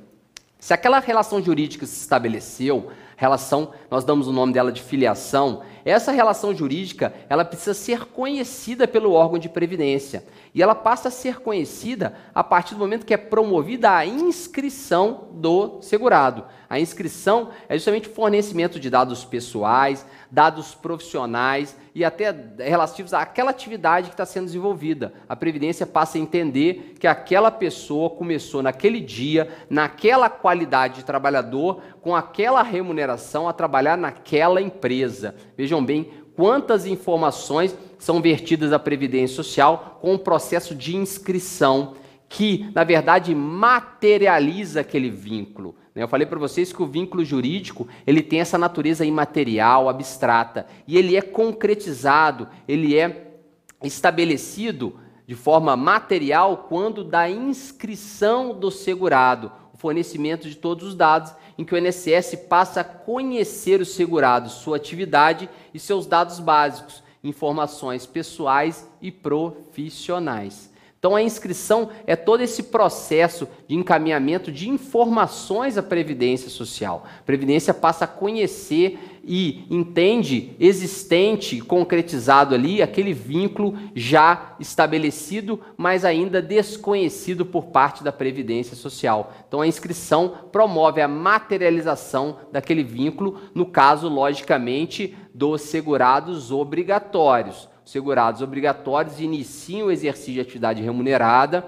[0.60, 6.10] Se aquela relação jurídica se estabeleceu, relação, nós damos o nome dela de filiação, essa
[6.10, 10.24] relação jurídica, ela precisa ser conhecida pelo órgão de previdência.
[10.54, 15.28] E ela passa a ser conhecida a partir do momento que é promovida a inscrição
[15.32, 16.46] do segurado.
[16.68, 23.50] A inscrição é justamente o fornecimento de dados pessoais, dados profissionais e até relativos àquela
[23.50, 25.12] atividade que está sendo desenvolvida.
[25.28, 31.82] A Previdência passa a entender que aquela pessoa começou naquele dia, naquela qualidade de trabalhador,
[32.00, 35.34] com aquela remuneração a trabalhar naquela empresa.
[35.56, 41.94] Vejam bem quantas informações são vertidas à Previdência Social com o processo de inscrição,
[42.28, 45.74] que, na verdade, materializa aquele vínculo.
[46.02, 50.96] Eu falei para vocês que o vínculo jurídico ele tem essa natureza imaterial, abstrata, e
[50.96, 53.34] ele é concretizado, ele é
[53.82, 61.32] estabelecido de forma material quando da inscrição do segurado, o fornecimento de todos os dados
[61.56, 67.02] em que o INSS passa a conhecer o segurado, sua atividade e seus dados básicos,
[67.22, 70.69] informações pessoais e profissionais.
[71.00, 77.06] Então a inscrição é todo esse processo de encaminhamento de informações à Previdência Social.
[77.20, 86.04] A Previdência passa a conhecer e entende existente, concretizado ali, aquele vínculo já estabelecido, mas
[86.04, 89.32] ainda desconhecido por parte da Previdência Social.
[89.48, 98.40] Então a inscrição promove a materialização daquele vínculo, no caso, logicamente, dos segurados obrigatórios segurados
[98.40, 101.66] obrigatórios iniciam o exercício de atividade remunerada,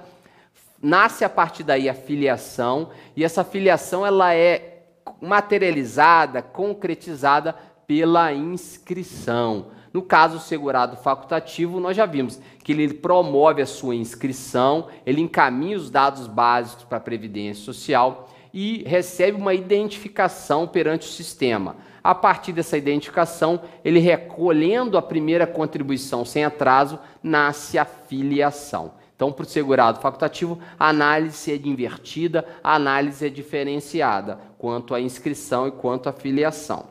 [0.80, 4.84] nasce a partir daí a filiação, e essa filiação ela é
[5.20, 7.56] materializada, concretizada
[7.88, 9.66] pela inscrição.
[9.92, 15.76] No caso segurado facultativo, nós já vimos que ele promove a sua inscrição, ele encaminha
[15.76, 21.76] os dados básicos para a Previdência Social e recebe uma identificação perante o sistema.
[22.02, 28.94] A partir dessa identificação, ele recolhendo a primeira contribuição sem atraso, nasce a filiação.
[29.14, 35.00] Então, para o segurado facultativo, a análise é invertida, a análise é diferenciada quanto à
[35.00, 36.86] inscrição e quanto à filiação.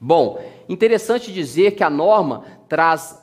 [0.00, 3.22] Bom, interessante dizer que a norma traz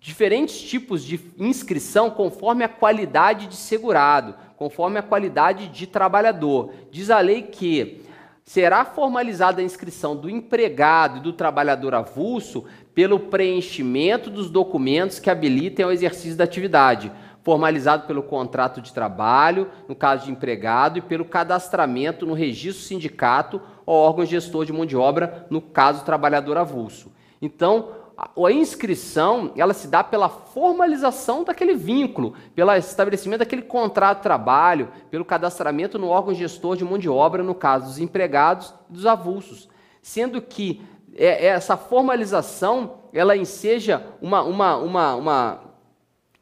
[0.00, 6.72] diferentes tipos de inscrição conforme a qualidade de segurado, conforme a qualidade de trabalhador.
[6.90, 8.01] Diz a lei que
[8.44, 15.30] será formalizada a inscrição do empregado e do trabalhador avulso pelo preenchimento dos documentos que
[15.30, 21.02] habilitem ao exercício da atividade, formalizado pelo contrato de trabalho, no caso de empregado, e
[21.02, 26.56] pelo cadastramento no registro sindicato ou órgão gestor de mão de obra, no caso trabalhador
[26.56, 27.12] avulso.
[27.40, 34.22] Então, a inscrição ela se dá pela formalização daquele vínculo, pelo estabelecimento daquele contrato de
[34.22, 38.92] trabalho, pelo cadastramento no órgão gestor de mão de obra, no caso dos empregados e
[38.92, 39.68] dos avulsos.
[40.00, 40.82] Sendo que
[41.16, 45.60] é, é essa formalização ela enseja uma, uma, uma, uma,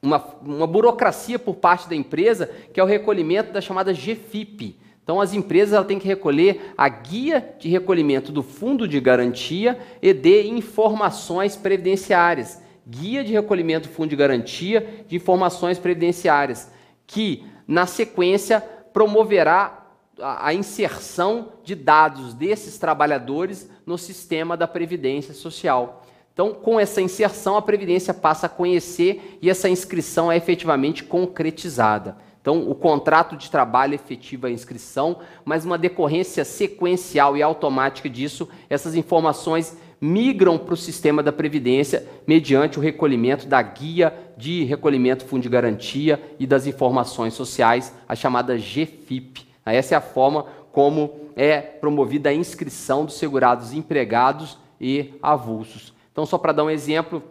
[0.02, 4.78] uma, uma burocracia por parte da empresa, que é o recolhimento da chamada GFIP,
[5.10, 10.12] então, as empresas têm que recolher a guia de recolhimento do fundo de garantia e
[10.12, 12.62] de informações previdenciárias.
[12.86, 16.70] Guia de recolhimento do fundo de garantia de informações previdenciárias,
[17.08, 18.60] que, na sequência,
[18.92, 19.84] promoverá
[20.20, 26.06] a inserção de dados desses trabalhadores no sistema da Previdência Social.
[26.32, 32.29] Então, com essa inserção, a Previdência passa a conhecer e essa inscrição é efetivamente concretizada.
[32.40, 38.48] Então, o contrato de trabalho efetiva a inscrição, mas uma decorrência sequencial e automática disso,
[38.68, 45.26] essas informações migram para o sistema da Previdência mediante o recolhimento da guia de recolhimento
[45.26, 49.46] fundo de garantia e das informações sociais, a chamada GFIP.
[49.66, 55.92] Essa é a forma como é promovida a inscrição dos segurados empregados e avulsos.
[56.10, 57.22] Então, só para dar um exemplo,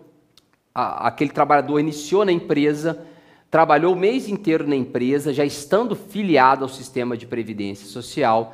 [0.74, 3.04] aquele trabalhador iniciou na empresa,
[3.49, 8.53] trabalhou o mês inteiro na empresa, já estando filiado ao sistema de previdência social.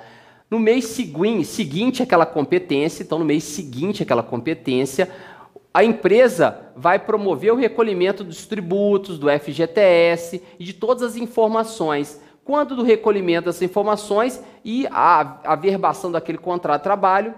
[0.50, 5.12] No mês seguinte aquela competência, então no mês seguinte aquela competência,
[5.74, 12.22] a empresa vai promover o recolhimento dos tributos, do FGTS e de todas as informações.
[12.46, 17.34] Quando do recolhimento dessas informações e a, a verbação daquele contrato de trabalho,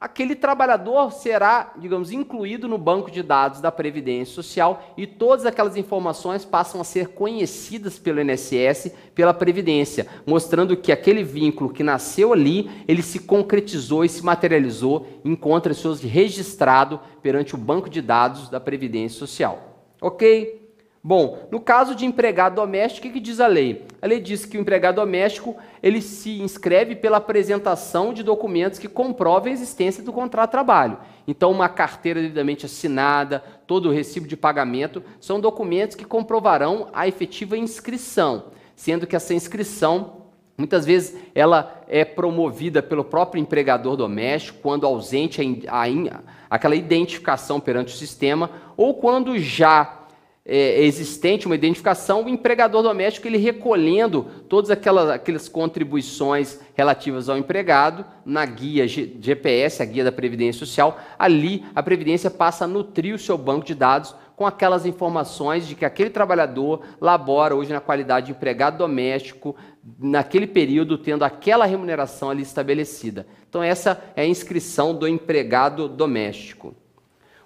[0.00, 5.76] aquele trabalhador será, digamos, incluído no banco de dados da Previdência Social e todas aquelas
[5.76, 12.32] informações passam a ser conhecidas pelo INSS, pela Previdência, mostrando que aquele vínculo que nasceu
[12.32, 18.58] ali, ele se concretizou e se materializou, encontra-se registrado perante o banco de dados da
[18.58, 19.86] Previdência Social.
[20.00, 20.59] OK?
[21.02, 23.86] Bom, no caso de empregado doméstico, o que diz a lei?
[24.02, 28.86] A lei diz que o empregado doméstico ele se inscreve pela apresentação de documentos que
[28.86, 30.98] comprovem a existência do contrato de trabalho.
[31.26, 37.08] Então, uma carteira devidamente assinada, todo o recibo de pagamento, são documentos que comprovarão a
[37.08, 40.20] efetiva inscrição, sendo que essa inscrição
[40.60, 47.58] Muitas vezes ela é promovida pelo próprio empregador doméstico, quando ausente a, a, aquela identificação
[47.58, 49.99] perante o sistema, ou quando já
[50.44, 57.36] é, existente, uma identificação, o empregador doméstico ele recolhendo todas aquelas, aquelas contribuições relativas ao
[57.36, 63.14] empregado na guia GPS, a guia da Previdência Social, ali a Previdência passa a nutrir
[63.14, 67.80] o seu banco de dados com aquelas informações de que aquele trabalhador labora hoje na
[67.80, 69.54] qualidade de empregado doméstico,
[69.98, 73.26] naquele período tendo aquela remuneração ali estabelecida.
[73.46, 76.74] Então essa é a inscrição do empregado doméstico.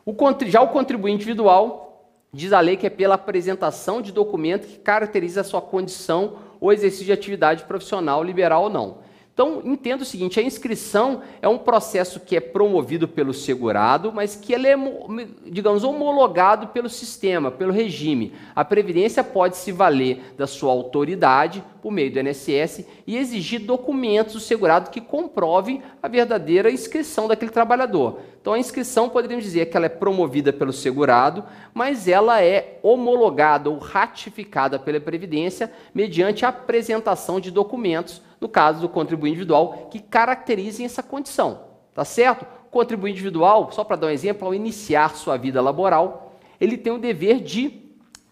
[0.06, 0.14] O,
[0.46, 1.84] já o contribuinte individual
[2.34, 6.72] Diz a lei que é pela apresentação de documento que caracteriza a sua condição ou
[6.72, 8.98] exercício de atividade profissional, liberal ou não.
[9.34, 14.36] Então, entenda o seguinte: a inscrição é um processo que é promovido pelo segurado, mas
[14.36, 14.76] que ele é,
[15.44, 18.32] digamos, homologado pelo sistema, pelo regime.
[18.54, 24.34] A Previdência pode se valer da sua autoridade, por meio do INSS, e exigir documentos
[24.34, 28.20] do segurado que comprovem a verdadeira inscrição daquele trabalhador.
[28.40, 31.42] Então, a inscrição, poderíamos dizer que ela é promovida pelo segurado,
[31.74, 38.80] mas ela é homologada ou ratificada pela Previdência mediante a apresentação de documentos no caso
[38.80, 41.64] do contribuinte individual, que caracterizem essa condição.
[41.94, 42.44] Tá certo?
[42.66, 46.92] O contribuinte individual, só para dar um exemplo, ao iniciar sua vida laboral, ele tem
[46.92, 47.82] o dever de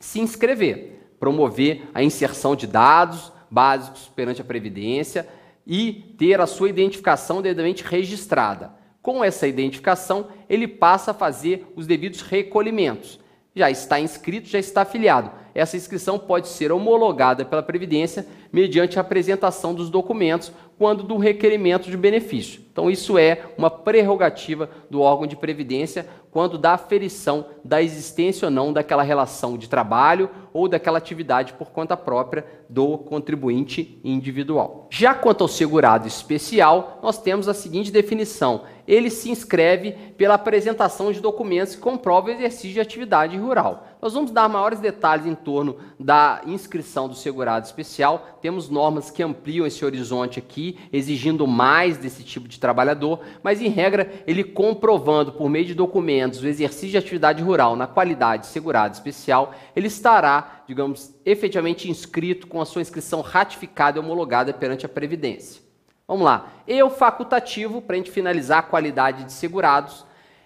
[0.00, 5.28] se inscrever, promover a inserção de dados básicos perante a Previdência
[5.66, 8.72] e ter a sua identificação devidamente registrada.
[9.00, 13.20] Com essa identificação, ele passa a fazer os devidos recolhimentos.
[13.54, 19.02] Já está inscrito, já está afiliado essa inscrição pode ser homologada pela Previdência mediante a
[19.02, 22.60] apresentação dos documentos quando do requerimento de benefício.
[22.72, 28.50] Então, isso é uma prerrogativa do órgão de previdência quando da aferição da existência ou
[28.50, 34.88] não daquela relação de trabalho ou daquela atividade por conta própria do contribuinte individual.
[34.90, 41.12] Já quanto ao segurado especial, nós temos a seguinte definição: ele se inscreve pela apresentação
[41.12, 43.86] de documentos que comprovam o exercício de atividade rural.
[44.02, 48.36] Nós vamos dar maiores detalhes em torno da inscrição do segurado especial.
[48.42, 53.68] Temos normas que ampliam esse horizonte aqui, exigindo mais desse tipo de trabalhador, mas em
[53.68, 58.48] regra, ele comprovando por meio de documentos o exercício de atividade rural na qualidade de
[58.48, 64.84] segurado especial, ele estará, digamos, efetivamente inscrito com a sua inscrição ratificada e homologada perante
[64.84, 65.62] a Previdência.
[66.08, 66.48] Vamos lá.
[66.66, 70.04] Eu facultativo, para a gente finalizar a qualidade de segurados,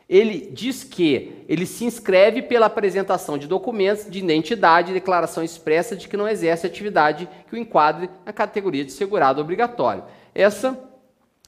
[0.09, 5.97] ele diz que ele se inscreve pela apresentação de documentos de identidade e declaração expressa
[5.97, 10.05] de que não exerce atividade que o enquadre na categoria de segurado obrigatório.
[10.35, 10.77] Essas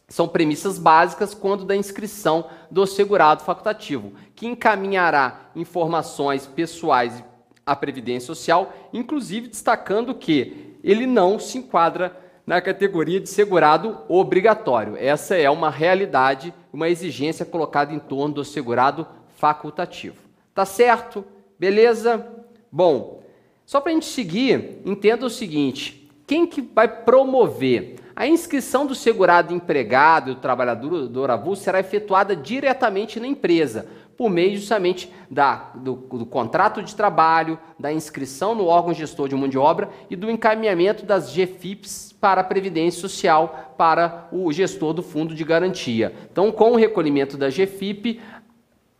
[0.08, 7.22] são premissas básicas quando da inscrição do segurado facultativo, que encaminhará informações pessoais
[7.64, 12.16] à Previdência Social, inclusive destacando que ele não se enquadra
[12.48, 14.96] na categoria de segurado obrigatório.
[14.96, 20.16] Essa é uma realidade, uma exigência colocada em torno do segurado facultativo.
[20.54, 21.22] Tá certo?
[21.58, 22.26] Beleza?
[22.72, 23.22] Bom,
[23.66, 28.94] só para a gente seguir, entenda o seguinte: quem que vai promover a inscrição do
[28.94, 33.86] segurado empregado e do trabalhador avulso será efetuada diretamente na empresa,
[34.16, 39.36] por meio justamente da, do, do, contrato de trabalho, da inscrição no órgão gestor de
[39.36, 44.92] mão de obra e do encaminhamento das GFIPs para a Previdência Social para o gestor
[44.92, 46.12] do fundo de garantia.
[46.30, 48.20] Então, com o recolhimento da GFIP,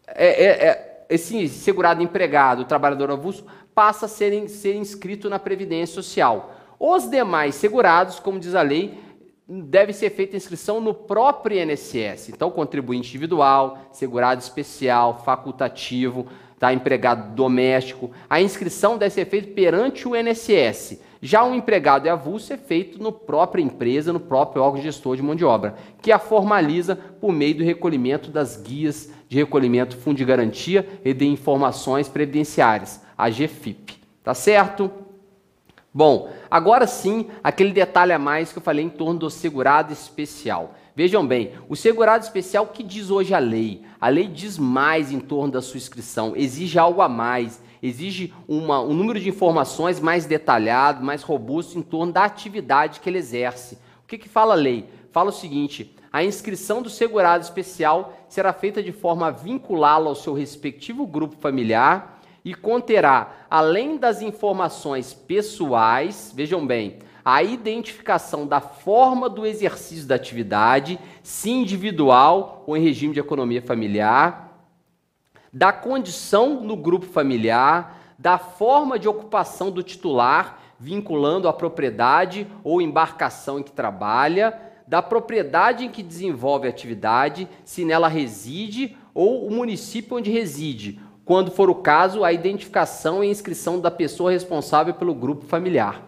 [0.07, 3.45] é, é, é, esse segurado empregado, trabalhador avulso,
[3.75, 6.55] passa a ser, ser inscrito na Previdência Social.
[6.79, 8.99] Os demais segurados, como diz a lei,
[9.49, 12.29] deve ser feita inscrição no próprio INSS.
[12.29, 16.27] Então, contribuinte individual, segurado especial, facultativo,
[16.59, 18.11] tá, empregado doméstico.
[18.29, 21.01] A inscrição deve ser feita perante o INSS.
[21.21, 25.23] Já o empregado e avulso é feito no própria empresa, no próprio órgão gestor de
[25.23, 30.16] mão de obra, que a formaliza por meio do recolhimento das guias de recolhimento fundo
[30.16, 33.99] de garantia e de informações previdenciárias, a GFIP.
[34.23, 34.91] Tá certo?
[35.93, 40.75] Bom, agora sim, aquele detalhe a mais que eu falei em torno do segurado especial.
[40.95, 43.83] Vejam bem, o segurado especial que diz hoje a lei?
[44.01, 48.81] A lei diz mais em torno da sua inscrição, exige algo a mais, exige uma,
[48.81, 53.76] um número de informações mais detalhado, mais robusto em torno da atividade que ele exerce.
[54.05, 54.89] O que, que fala a lei?
[55.12, 60.14] Fala o seguinte: a inscrição do segurado especial será feita de forma a vinculá-lo ao
[60.14, 68.59] seu respectivo grupo familiar e conterá, além das informações pessoais, vejam bem, a identificação da
[68.59, 74.48] forma do exercício da atividade, se individual ou em regime de economia familiar,
[75.53, 82.81] da condição no grupo familiar, da forma de ocupação do titular, vinculando a propriedade ou
[82.81, 89.47] embarcação em que trabalha, da propriedade em que desenvolve a atividade, se nela reside ou
[89.47, 94.95] o município onde reside, quando for o caso, a identificação e inscrição da pessoa responsável
[94.95, 96.03] pelo grupo familiar.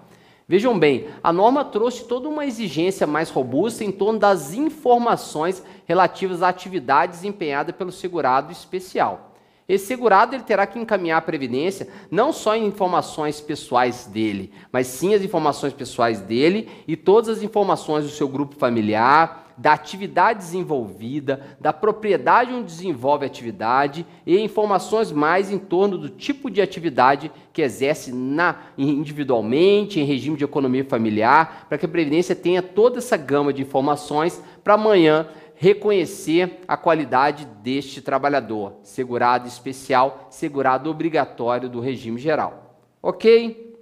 [0.48, 6.42] Vejam bem, a norma trouxe toda uma exigência mais robusta em torno das informações relativas
[6.42, 9.29] à atividade desempenhada pelo segurado especial.
[9.70, 14.88] Esse segurado ele terá que encaminhar a previdência não só em informações pessoais dele, mas
[14.88, 20.40] sim as informações pessoais dele e todas as informações do seu grupo familiar, da atividade
[20.40, 26.60] desenvolvida, da propriedade onde desenvolve a atividade e informações mais em torno do tipo de
[26.60, 32.60] atividade que exerce na, individualmente, em regime de economia familiar, para que a Previdência tenha
[32.60, 35.28] toda essa gama de informações para amanhã
[35.62, 42.78] reconhecer a qualidade deste trabalhador, segurado especial, segurado obrigatório do regime geral.
[43.02, 43.76] Ok?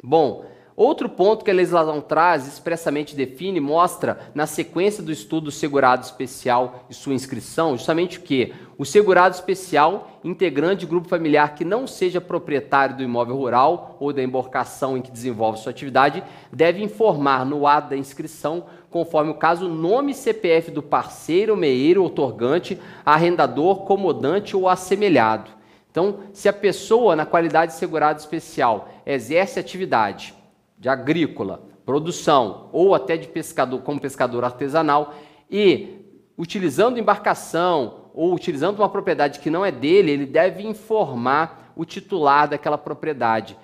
[0.00, 0.44] Bom,
[0.78, 6.84] Outro ponto que a legislação traz, expressamente define, mostra na sequência do estudo segurado especial
[6.88, 8.54] e sua inscrição, justamente o que?
[8.78, 14.12] O segurado especial, integrante de grupo familiar que não seja proprietário do imóvel rural ou
[14.12, 19.34] da embarcação em que desenvolve sua atividade, deve informar no ato da inscrição, conforme o
[19.34, 25.50] caso, nome e CPF do parceiro, meeiro, otorgante, arrendador, comodante ou assemelhado.
[25.90, 30.34] Então, se a pessoa, na qualidade de segurado especial, exerce atividade
[30.78, 35.14] de agrícola, produção ou até de pescador, como pescador artesanal
[35.50, 35.96] e
[36.36, 42.48] utilizando embarcação ou utilizando uma propriedade que não é dele, ele deve informar o titular
[42.48, 43.56] daquela propriedade.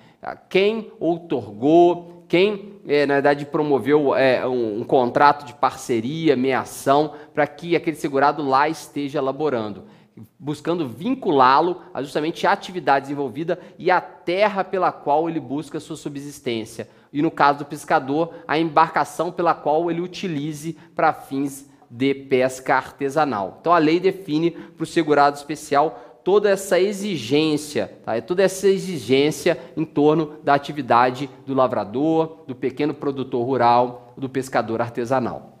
[0.49, 7.45] Quem outorgou, quem, é, na verdade, promoveu é, um, um, contrato de parceria, meação, para
[7.45, 9.83] que aquele segurado lá esteja elaborando
[10.39, 15.97] buscando vinculá-lo a justamente a atividade desenvolvida e a terra pela qual ele busca sua
[15.97, 16.87] subsistência.
[17.11, 22.75] E no caso do pescador, a embarcação pela qual ele utilize para fins de pesca
[22.75, 23.57] artesanal.
[23.59, 28.17] Então a lei define para o segurado especial toda essa exigência, tá?
[28.17, 34.27] É toda essa exigência em torno da atividade do lavrador, do pequeno produtor rural, do
[34.27, 35.59] pescador artesanal.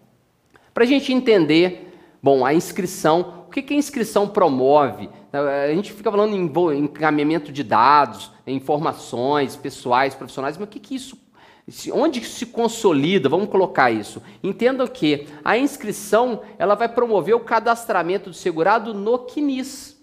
[0.73, 5.09] Para a gente entender, bom, a inscrição que, que a inscrição promove?
[5.31, 10.95] A gente fica falando em encaminhamento de dados, informações pessoais, profissionais, mas o que, que
[10.95, 11.23] isso
[11.91, 13.27] Onde se consolida?
[13.27, 14.21] Vamos colocar isso.
[14.43, 19.94] Entendam que a inscrição ela vai promover o cadastramento do segurado no CNIS.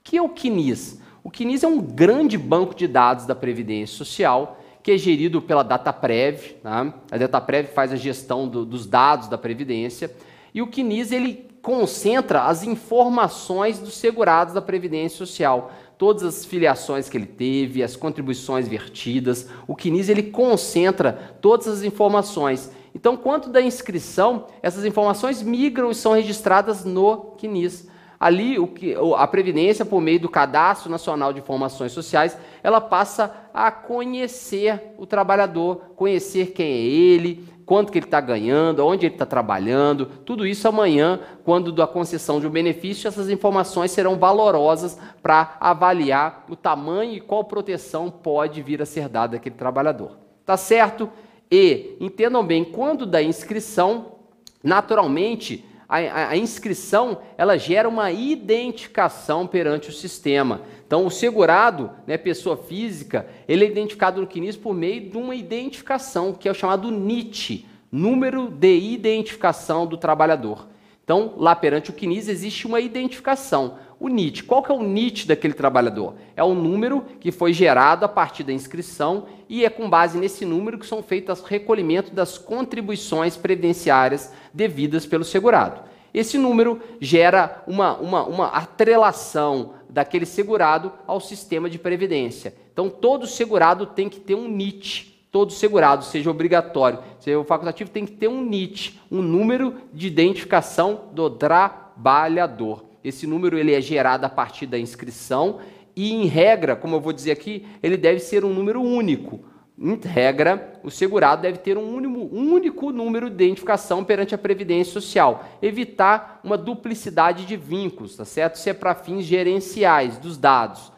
[0.00, 0.98] O que é o CNIS?
[1.22, 5.62] O CNIS é um grande banco de dados da Previdência Social que é gerido pela
[5.62, 6.54] DataPrev.
[6.62, 6.94] Tá?
[7.10, 10.10] A DataPrev faz a gestão do, dos dados da Previdência.
[10.54, 15.70] E o CNIS ele concentra as informações dos segurados da Previdência Social.
[15.98, 21.82] Todas as filiações que ele teve, as contribuições vertidas, o CNIS ele concentra todas as
[21.82, 22.72] informações.
[22.94, 27.89] Então, quanto da inscrição, essas informações migram e são registradas no CNIS.
[28.20, 33.48] Ali, o que, a Previdência, por meio do Cadastro Nacional de Informações Sociais, ela passa
[33.54, 39.14] a conhecer o trabalhador, conhecer quem é ele, quanto que ele está ganhando, onde ele
[39.14, 44.98] está trabalhando, tudo isso amanhã, quando da concessão de um benefício, essas informações serão valorosas
[45.22, 50.18] para avaliar o tamanho e qual proteção pode vir a ser dada àquele trabalhador.
[50.44, 51.08] Tá certo?
[51.50, 54.16] E entendam bem, quando da inscrição,
[54.62, 60.62] naturalmente, a, a, inscrição ela gera uma identificação perante o sistema.
[60.86, 65.34] Então, o segurado, né, pessoa física, ele é identificado no CNIS por meio de uma
[65.34, 70.68] identificação, que é o chamado NIT, Número de Identificação do Trabalhador.
[71.02, 73.76] Então, lá perante o CNIS existe uma identificação.
[74.00, 76.14] O NIT, qual que é o NIT daquele trabalhador?
[76.34, 80.46] É o número que foi gerado a partir da inscrição e é com base nesse
[80.46, 85.82] número que são feitos o recolhimento das contribuições previdenciárias devidas pelo segurado.
[86.14, 92.54] Esse número gera uma, uma, uma atrelação daquele segurado ao sistema de previdência.
[92.72, 95.28] Então, todo segurado tem que ter um NIT.
[95.30, 101.02] Todo segurado, seja obrigatório, seja facultativo, tem que ter um NIT, um número de identificação
[101.12, 102.89] do trabalhador.
[103.02, 105.60] Esse número ele é gerado a partir da inscrição
[105.96, 109.40] e, em regra, como eu vou dizer aqui, ele deve ser um número único.
[109.78, 114.38] Em regra, o segurado deve ter um único, um único número de identificação perante a
[114.38, 115.44] Previdência Social.
[115.62, 118.56] Evitar uma duplicidade de vínculos, tá certo?
[118.56, 120.92] Se é para fins gerenciais dos dados.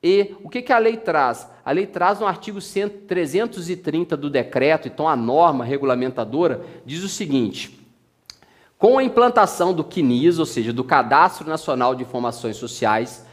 [0.00, 1.50] E o que, que a lei traz?
[1.64, 7.77] A lei traz no artigo 330 do decreto, então a norma regulamentadora, diz o seguinte:
[8.78, 13.26] com a implantação do CNIS, ou seja, do Cadastro Nacional de Informações Sociais,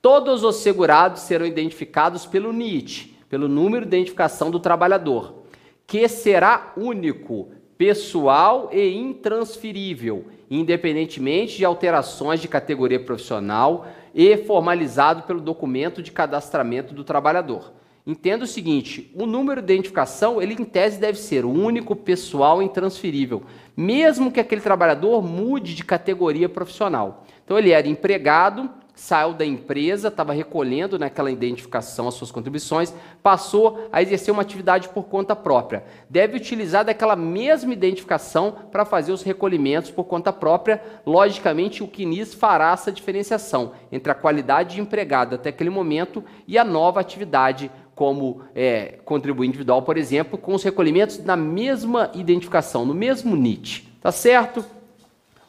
[0.00, 5.42] todos os segurados serão identificados pelo NIT, pelo número de identificação do trabalhador,
[5.84, 15.40] que será único, pessoal e intransferível, independentemente de alterações de categoria profissional e formalizado pelo
[15.40, 17.72] documento de cadastramento do trabalhador.
[18.06, 22.66] Entenda o seguinte, o número de identificação, ele em tese deve ser único, pessoal e
[22.66, 23.44] intransferível,
[23.74, 27.24] mesmo que aquele trabalhador mude de categoria profissional.
[27.42, 33.88] Então ele era empregado, saiu da empresa, estava recolhendo naquela identificação as suas contribuições, passou
[33.90, 35.84] a exercer uma atividade por conta própria.
[36.08, 40.80] Deve utilizar daquela mesma identificação para fazer os recolhimentos por conta própria.
[41.04, 46.56] Logicamente, o CNIS fará essa diferenciação entre a qualidade de empregado até aquele momento e
[46.56, 52.84] a nova atividade como é, contribuinte individual, por exemplo, com os recolhimentos na mesma identificação,
[52.84, 53.88] no mesmo NIT.
[54.00, 54.64] Tá certo?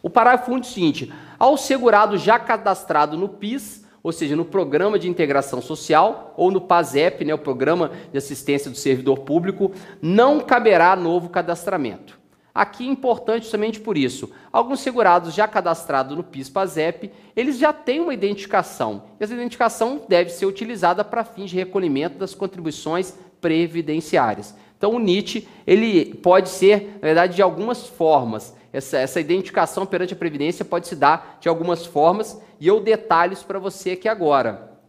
[0.02, 4.46] O parágrafo único é o seguinte: ao segurado já cadastrado no PIS, ou seja, no
[4.46, 9.72] Programa de Integração Social, ou no PASEP, né, o Programa de Assistência do Servidor Público,
[10.00, 12.15] não caberá novo cadastramento.
[12.56, 14.32] Aqui é importante somente por isso.
[14.50, 19.04] Alguns segurados já cadastrados no PIS-PASEP, eles já têm uma identificação.
[19.20, 24.56] E essa identificação deve ser utilizada para fins de recolhimento das contribuições previdenciárias.
[24.78, 28.56] Então o NIT, ele pode ser, na verdade, de algumas formas.
[28.72, 33.34] Essa, essa identificação perante a Previdência pode se dar de algumas formas, e eu detalho
[33.34, 34.80] isso para você aqui agora.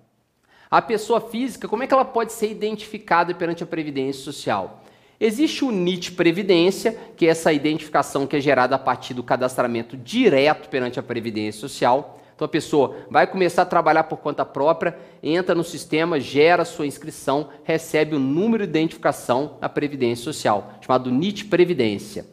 [0.71, 4.83] A pessoa física, como é que ela pode ser identificada perante a Previdência Social?
[5.19, 9.97] Existe o NIT Previdência, que é essa identificação que é gerada a partir do cadastramento
[9.97, 12.21] direto perante a Previdência Social.
[12.35, 16.87] Então a pessoa vai começar a trabalhar por conta própria, entra no sistema, gera sua
[16.87, 22.27] inscrição, recebe o número de identificação da Previdência Social, chamado NIT Previdência.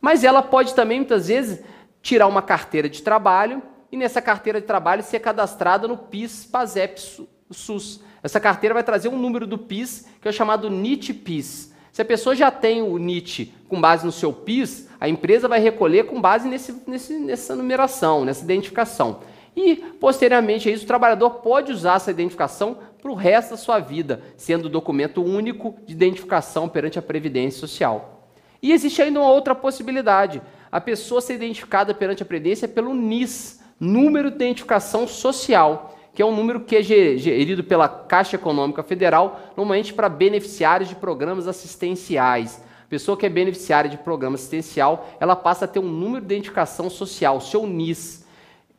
[0.00, 1.62] Mas ela pode também, muitas vezes,
[2.02, 3.62] tirar uma carteira de trabalho
[3.92, 7.00] e nessa carteira de trabalho ser cadastrada no PIS, PASEP,
[7.48, 8.00] SUS.
[8.24, 11.73] Essa carteira vai trazer um número do PIS, que é o chamado NIT PIS.
[11.94, 15.60] Se a pessoa já tem o NIT com base no seu PIS, a empresa vai
[15.60, 19.20] recolher com base nesse, nesse, nessa numeração, nessa identificação.
[19.56, 23.78] E, posteriormente a isso, o trabalhador pode usar essa identificação para o resto da sua
[23.78, 28.28] vida, sendo o documento único de identificação perante a Previdência Social.
[28.60, 30.42] E existe ainda uma outra possibilidade:
[30.72, 36.24] a pessoa ser identificada perante a Previdência pelo NIS, Número de Identificação Social que é
[36.24, 42.62] um número que é gerido pela Caixa Econômica Federal, normalmente para beneficiários de programas assistenciais.
[42.88, 46.88] Pessoa que é beneficiária de programa assistencial, ela passa a ter um número de identificação
[46.88, 48.24] social, seu NIS.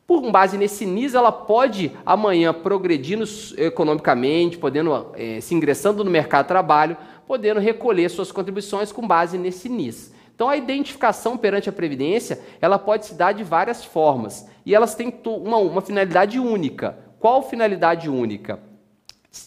[0.07, 3.25] Por base nesse NIS, ela pode amanhã progredindo
[3.57, 6.95] economicamente, podendo é, se ingressando no mercado de trabalho,
[7.27, 10.13] podendo recolher suas contribuições com base nesse NIS.
[10.33, 14.47] Então a identificação perante a Previdência, ela pode se dar de várias formas.
[14.65, 17.04] E elas têm uma, uma finalidade única.
[17.25, 18.59] Qual finalidade única?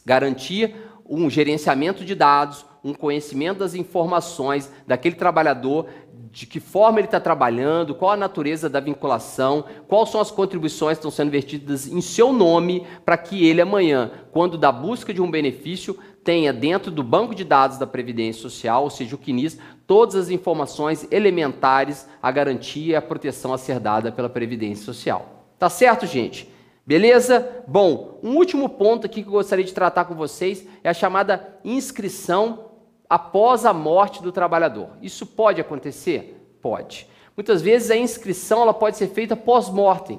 [0.04, 0.74] Garantir
[1.08, 5.86] um gerenciamento de dados, um conhecimento das informações daquele trabalhador,
[6.32, 10.98] de que forma ele está trabalhando, qual a natureza da vinculação, quais são as contribuições
[10.98, 15.22] que estão sendo vertidas em seu nome, para que ele amanhã, quando da busca de
[15.22, 19.56] um benefício, tenha dentro do banco de dados da Previdência Social, ou seja, o CNIS,
[19.86, 25.46] todas as informações elementares, a garantia e a proteção a ser dada pela Previdência Social.
[25.60, 26.57] Tá certo, gente?
[26.88, 27.46] Beleza?
[27.66, 31.58] Bom, um último ponto aqui que eu gostaria de tratar com vocês é a chamada
[31.62, 32.70] inscrição
[33.06, 34.92] após a morte do trabalhador.
[35.02, 36.50] Isso pode acontecer?
[36.62, 37.06] Pode.
[37.36, 40.18] Muitas vezes a inscrição ela pode ser feita pós-mortem.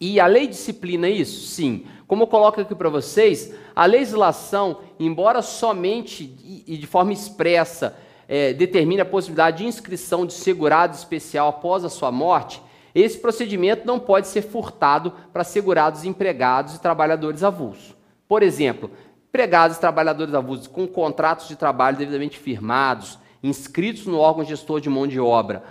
[0.00, 1.44] E a lei disciplina isso?
[1.48, 1.88] Sim.
[2.06, 7.98] Como eu coloco aqui para vocês, a legislação, embora somente e de forma expressa
[8.28, 12.62] é, determine a possibilidade de inscrição de segurado especial após a sua morte,
[12.94, 17.94] esse procedimento não pode ser furtado para segurados empregados e trabalhadores avulsos.
[18.28, 18.90] Por exemplo,
[19.28, 24.88] empregados e trabalhadores avulsos com contratos de trabalho devidamente firmados, inscritos no órgão gestor de
[24.88, 25.64] mão de obra,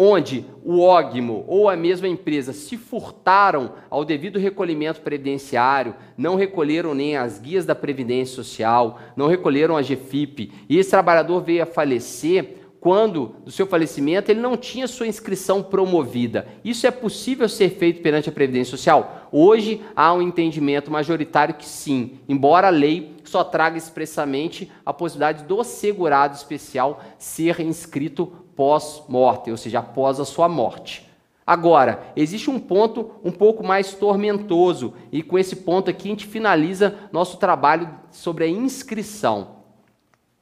[0.00, 6.94] onde o ógmo ou a mesma empresa se furtaram ao devido recolhimento previdenciário, não recolheram
[6.94, 11.66] nem as guias da Previdência Social, não recolheram a GFIP, e esse trabalhador veio a
[11.66, 16.46] falecer, quando do seu falecimento ele não tinha sua inscrição promovida.
[16.64, 19.28] Isso é possível ser feito perante a Previdência Social?
[19.32, 25.44] Hoje há um entendimento majoritário que sim, embora a lei só traga expressamente a possibilidade
[25.44, 31.08] do segurado especial ser inscrito pós-morte, ou seja, após a sua morte.
[31.46, 36.26] Agora, existe um ponto um pouco mais tormentoso, e com esse ponto aqui a gente
[36.26, 39.56] finaliza nosso trabalho sobre a inscrição.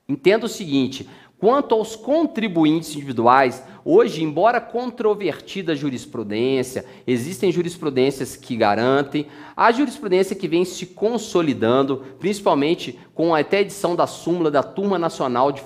[0.09, 1.09] Entenda o seguinte:
[1.39, 10.35] Quanto aos contribuintes individuais, hoje, embora controvertida a jurisprudência, existem jurisprudências que garantem, a jurisprudência
[10.35, 15.61] que vem se consolidando, principalmente com a até edição da súmula da Turma Nacional de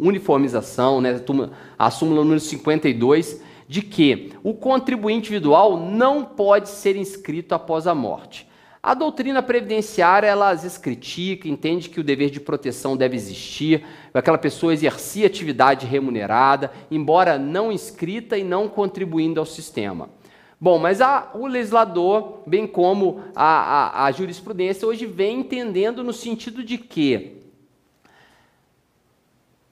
[0.00, 1.22] Uniformização, né,
[1.78, 7.94] a súmula número 52, de que o contribuinte individual não pode ser inscrito após a
[7.94, 8.49] morte.
[8.82, 13.84] A doutrina previdenciária, ela às vezes critica, entende que o dever de proteção deve existir,
[14.14, 20.08] aquela pessoa exercia atividade remunerada, embora não inscrita e não contribuindo ao sistema.
[20.58, 26.12] Bom, mas a, o legislador, bem como a, a, a jurisprudência, hoje vem entendendo no
[26.12, 27.40] sentido de que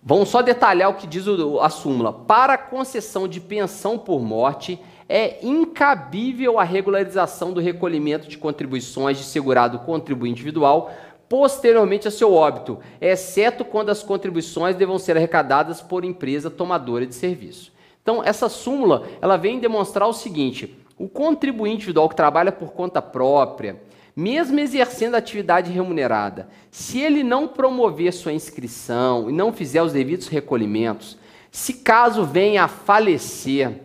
[0.00, 1.26] Vamos só detalhar o que diz
[1.60, 2.12] a súmula.
[2.12, 9.24] Para concessão de pensão por morte, é incabível a regularização do recolhimento de contribuições de
[9.24, 10.92] segurado contribuinte individual
[11.28, 17.14] posteriormente a seu óbito, exceto quando as contribuições devam ser arrecadadas por empresa tomadora de
[17.14, 17.72] serviço.
[18.02, 23.02] Então, essa súmula, ela vem demonstrar o seguinte: o contribuinte individual que trabalha por conta
[23.02, 23.80] própria,
[24.16, 30.28] mesmo exercendo atividade remunerada, se ele não promover sua inscrição e não fizer os devidos
[30.28, 31.18] recolhimentos,
[31.50, 33.82] se caso venha a falecer,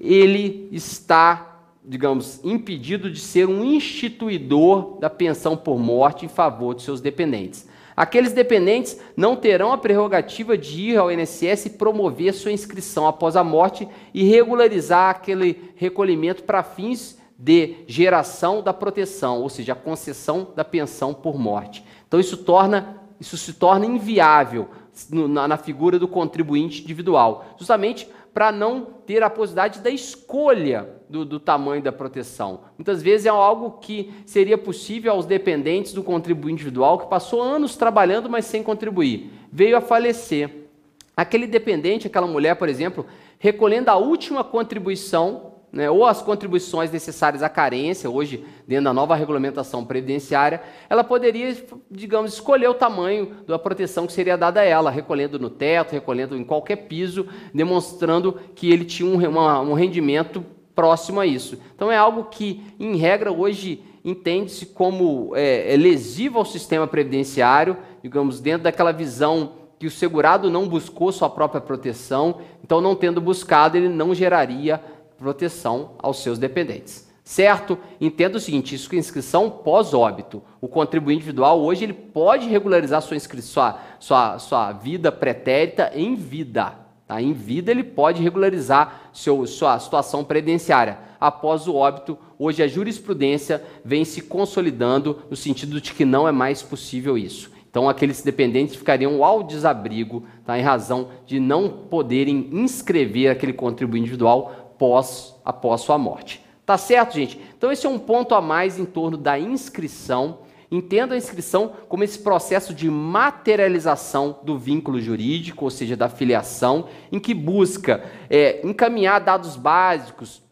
[0.00, 6.82] ele está, digamos, impedido de ser um instituidor da pensão por morte em favor de
[6.82, 7.68] seus dependentes.
[7.94, 13.36] Aqueles dependentes não terão a prerrogativa de ir ao INSS e promover sua inscrição após
[13.36, 19.76] a morte e regularizar aquele recolhimento para fins de geração da proteção, ou seja, a
[19.76, 21.84] concessão da pensão por morte.
[22.06, 24.68] Então isso torna isso se torna inviável
[25.10, 31.24] na, na figura do contribuinte individual, justamente para não ter a possibilidade da escolha do,
[31.24, 32.60] do, tamanho da proteção.
[32.78, 37.76] Muitas vezes é algo que seria possível aos dependentes do contribuinte individual que passou anos
[37.76, 40.68] trabalhando, mas sem contribuir, veio a falecer.
[41.16, 43.04] Aquele dependente, aquela mulher, por exemplo,
[43.38, 49.14] recolhendo a última contribuição né, ou as contribuições necessárias à carência, hoje, dentro da nova
[49.14, 51.56] regulamentação previdenciária, ela poderia,
[51.90, 56.36] digamos, escolher o tamanho da proteção que seria dada a ela, recolhendo no teto, recolhendo
[56.36, 60.44] em qualquer piso, demonstrando que ele tinha um, uma, um rendimento
[60.74, 61.58] próximo a isso.
[61.74, 67.76] Então é algo que, em regra, hoje entende-se como é, é lesivo ao sistema previdenciário,
[68.02, 73.20] digamos, dentro daquela visão que o segurado não buscou sua própria proteção, então, não tendo
[73.20, 74.80] buscado, ele não geraria
[75.20, 77.08] proteção aos seus dependentes.
[77.22, 77.78] Certo?
[78.00, 80.42] Entenda o seguinte, isso é inscrição pós-óbito.
[80.60, 86.74] O contribuinte individual hoje ele pode regularizar sua, sua, sua, sua vida pretérita em vida.
[87.06, 87.20] Tá?
[87.22, 90.98] Em vida ele pode regularizar seu, sua situação previdenciária.
[91.20, 96.32] Após o óbito, hoje a jurisprudência vem se consolidando no sentido de que não é
[96.32, 97.50] mais possível isso.
[97.70, 100.58] Então, aqueles dependentes ficariam ao desabrigo, tá?
[100.58, 106.42] em razão de não poderem inscrever aquele contribuinte individual após, após sua morte.
[106.64, 107.38] Tá certo, gente?
[107.56, 110.38] Então esse é um ponto a mais em torno da inscrição.
[110.70, 116.86] Entenda a inscrição como esse processo de materialização do vínculo jurídico, ou seja, da filiação,
[117.12, 120.42] em que busca é, encaminhar dados básicos,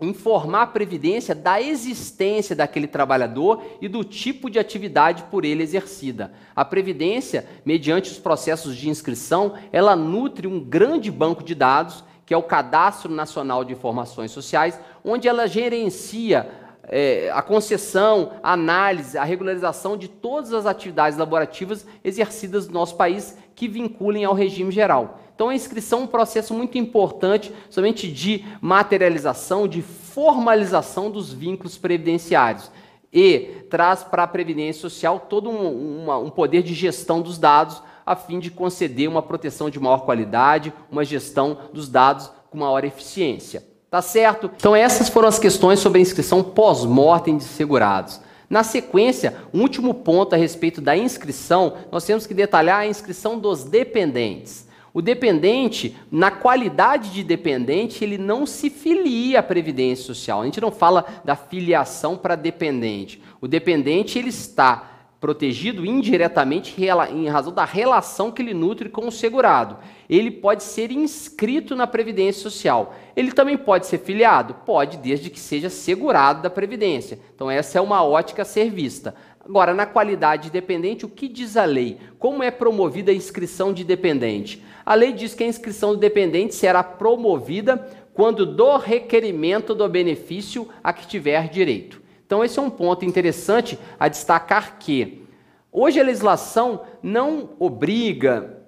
[0.00, 6.32] informar a Previdência da existência daquele trabalhador e do tipo de atividade por ele exercida.
[6.54, 12.34] A Previdência, mediante os processos de inscrição, ela nutre um grande banco de dados que
[12.34, 16.50] é o Cadastro Nacional de Informações Sociais, onde ela gerencia
[16.84, 22.96] é, a concessão, a análise, a regularização de todas as atividades laborativas exercidas no nosso
[22.96, 25.20] país que vinculem ao regime geral.
[25.34, 31.76] Então, a inscrição é um processo muito importante, somente de materialização, de formalização dos vínculos
[31.76, 32.72] previdenciários.
[33.12, 37.82] E traz para a Previdência Social todo um, uma, um poder de gestão dos dados,
[38.04, 42.84] a fim de conceder uma proteção de maior qualidade, uma gestão dos dados com maior
[42.84, 43.64] eficiência.
[43.90, 44.50] Tá certo?
[44.56, 48.20] Então essas foram as questões sobre a inscrição pós-mortem de segurados.
[48.48, 53.38] Na sequência, um último ponto a respeito da inscrição, nós temos que detalhar a inscrição
[53.38, 54.66] dos dependentes.
[54.94, 60.42] O dependente, na qualidade de dependente, ele não se filia à Previdência Social.
[60.42, 63.22] A gente não fala da filiação para dependente.
[63.40, 64.91] O dependente, ele está
[65.22, 66.74] protegido indiretamente
[67.12, 69.78] em razão da relação que ele nutre com o segurado.
[70.10, 72.92] Ele pode ser inscrito na Previdência Social.
[73.14, 74.52] Ele também pode ser filiado?
[74.66, 77.20] Pode, desde que seja segurado da Previdência.
[77.32, 79.14] Então, essa é uma ótica a ser vista.
[79.44, 81.98] Agora, na qualidade de dependente, o que diz a lei?
[82.18, 84.60] Como é promovida a inscrição de dependente?
[84.84, 90.68] A lei diz que a inscrição do dependente será promovida quando do requerimento do benefício
[90.82, 92.01] a que tiver direito.
[92.32, 95.26] Então, esse é um ponto interessante a destacar que
[95.70, 98.62] hoje a legislação não obriga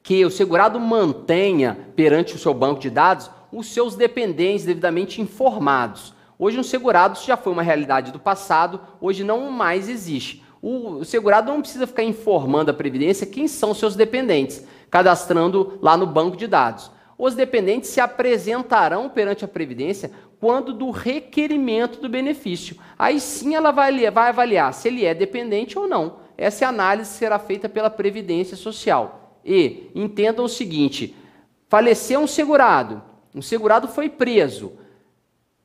[0.00, 6.14] que o segurado mantenha perante o seu banco de dados os seus dependentes devidamente informados.
[6.38, 10.44] Hoje, um segurado já foi uma realidade do passado, hoje não mais existe.
[10.62, 16.06] O segurado não precisa ficar informando a Previdência quem são seus dependentes, cadastrando lá no
[16.06, 16.92] banco de dados.
[17.22, 20.10] Os dependentes se apresentarão perante a Previdência
[20.40, 22.78] quando do requerimento do benefício.
[22.98, 26.20] Aí sim ela vai, vai avaliar se ele é dependente ou não.
[26.34, 29.38] Essa análise será feita pela Previdência Social.
[29.44, 31.14] E entendam o seguinte:
[31.68, 33.02] faleceu um segurado,
[33.34, 34.72] um segurado foi preso.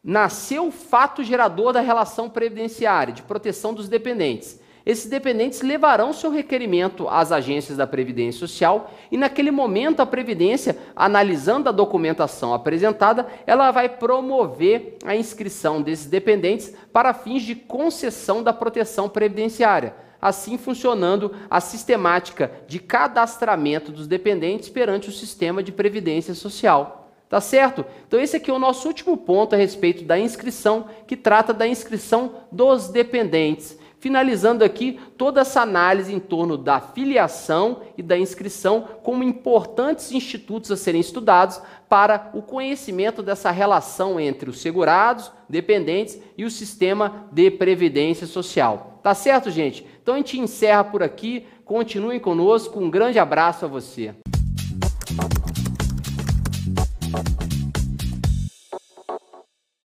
[0.03, 4.59] nasceu o fato gerador da relação previdenciária, de proteção dos dependentes.
[4.85, 10.77] Esses dependentes levarão seu requerimento às agências da Previdência Social e, naquele momento, a Previdência,
[10.95, 18.43] analisando a documentação apresentada, ela vai promover a inscrição desses dependentes para fins de concessão
[18.43, 19.95] da proteção previdenciária.
[20.21, 27.11] Assim funcionando a sistemática de cadastramento dos dependentes perante o sistema de previdência social.
[27.27, 27.83] Tá certo?
[28.07, 31.67] Então, esse aqui é o nosso último ponto a respeito da inscrição, que trata da
[31.67, 38.87] inscrição dos dependentes finalizando aqui toda essa análise em torno da filiação e da inscrição
[39.01, 46.21] como importantes institutos a serem estudados para o conhecimento dessa relação entre os segurados, dependentes
[46.37, 48.99] e o sistema de previdência social.
[49.01, 49.83] Tá certo, gente?
[50.03, 51.47] Então a gente encerra por aqui.
[51.65, 52.79] Continuem conosco.
[52.79, 54.13] Um grande abraço a você.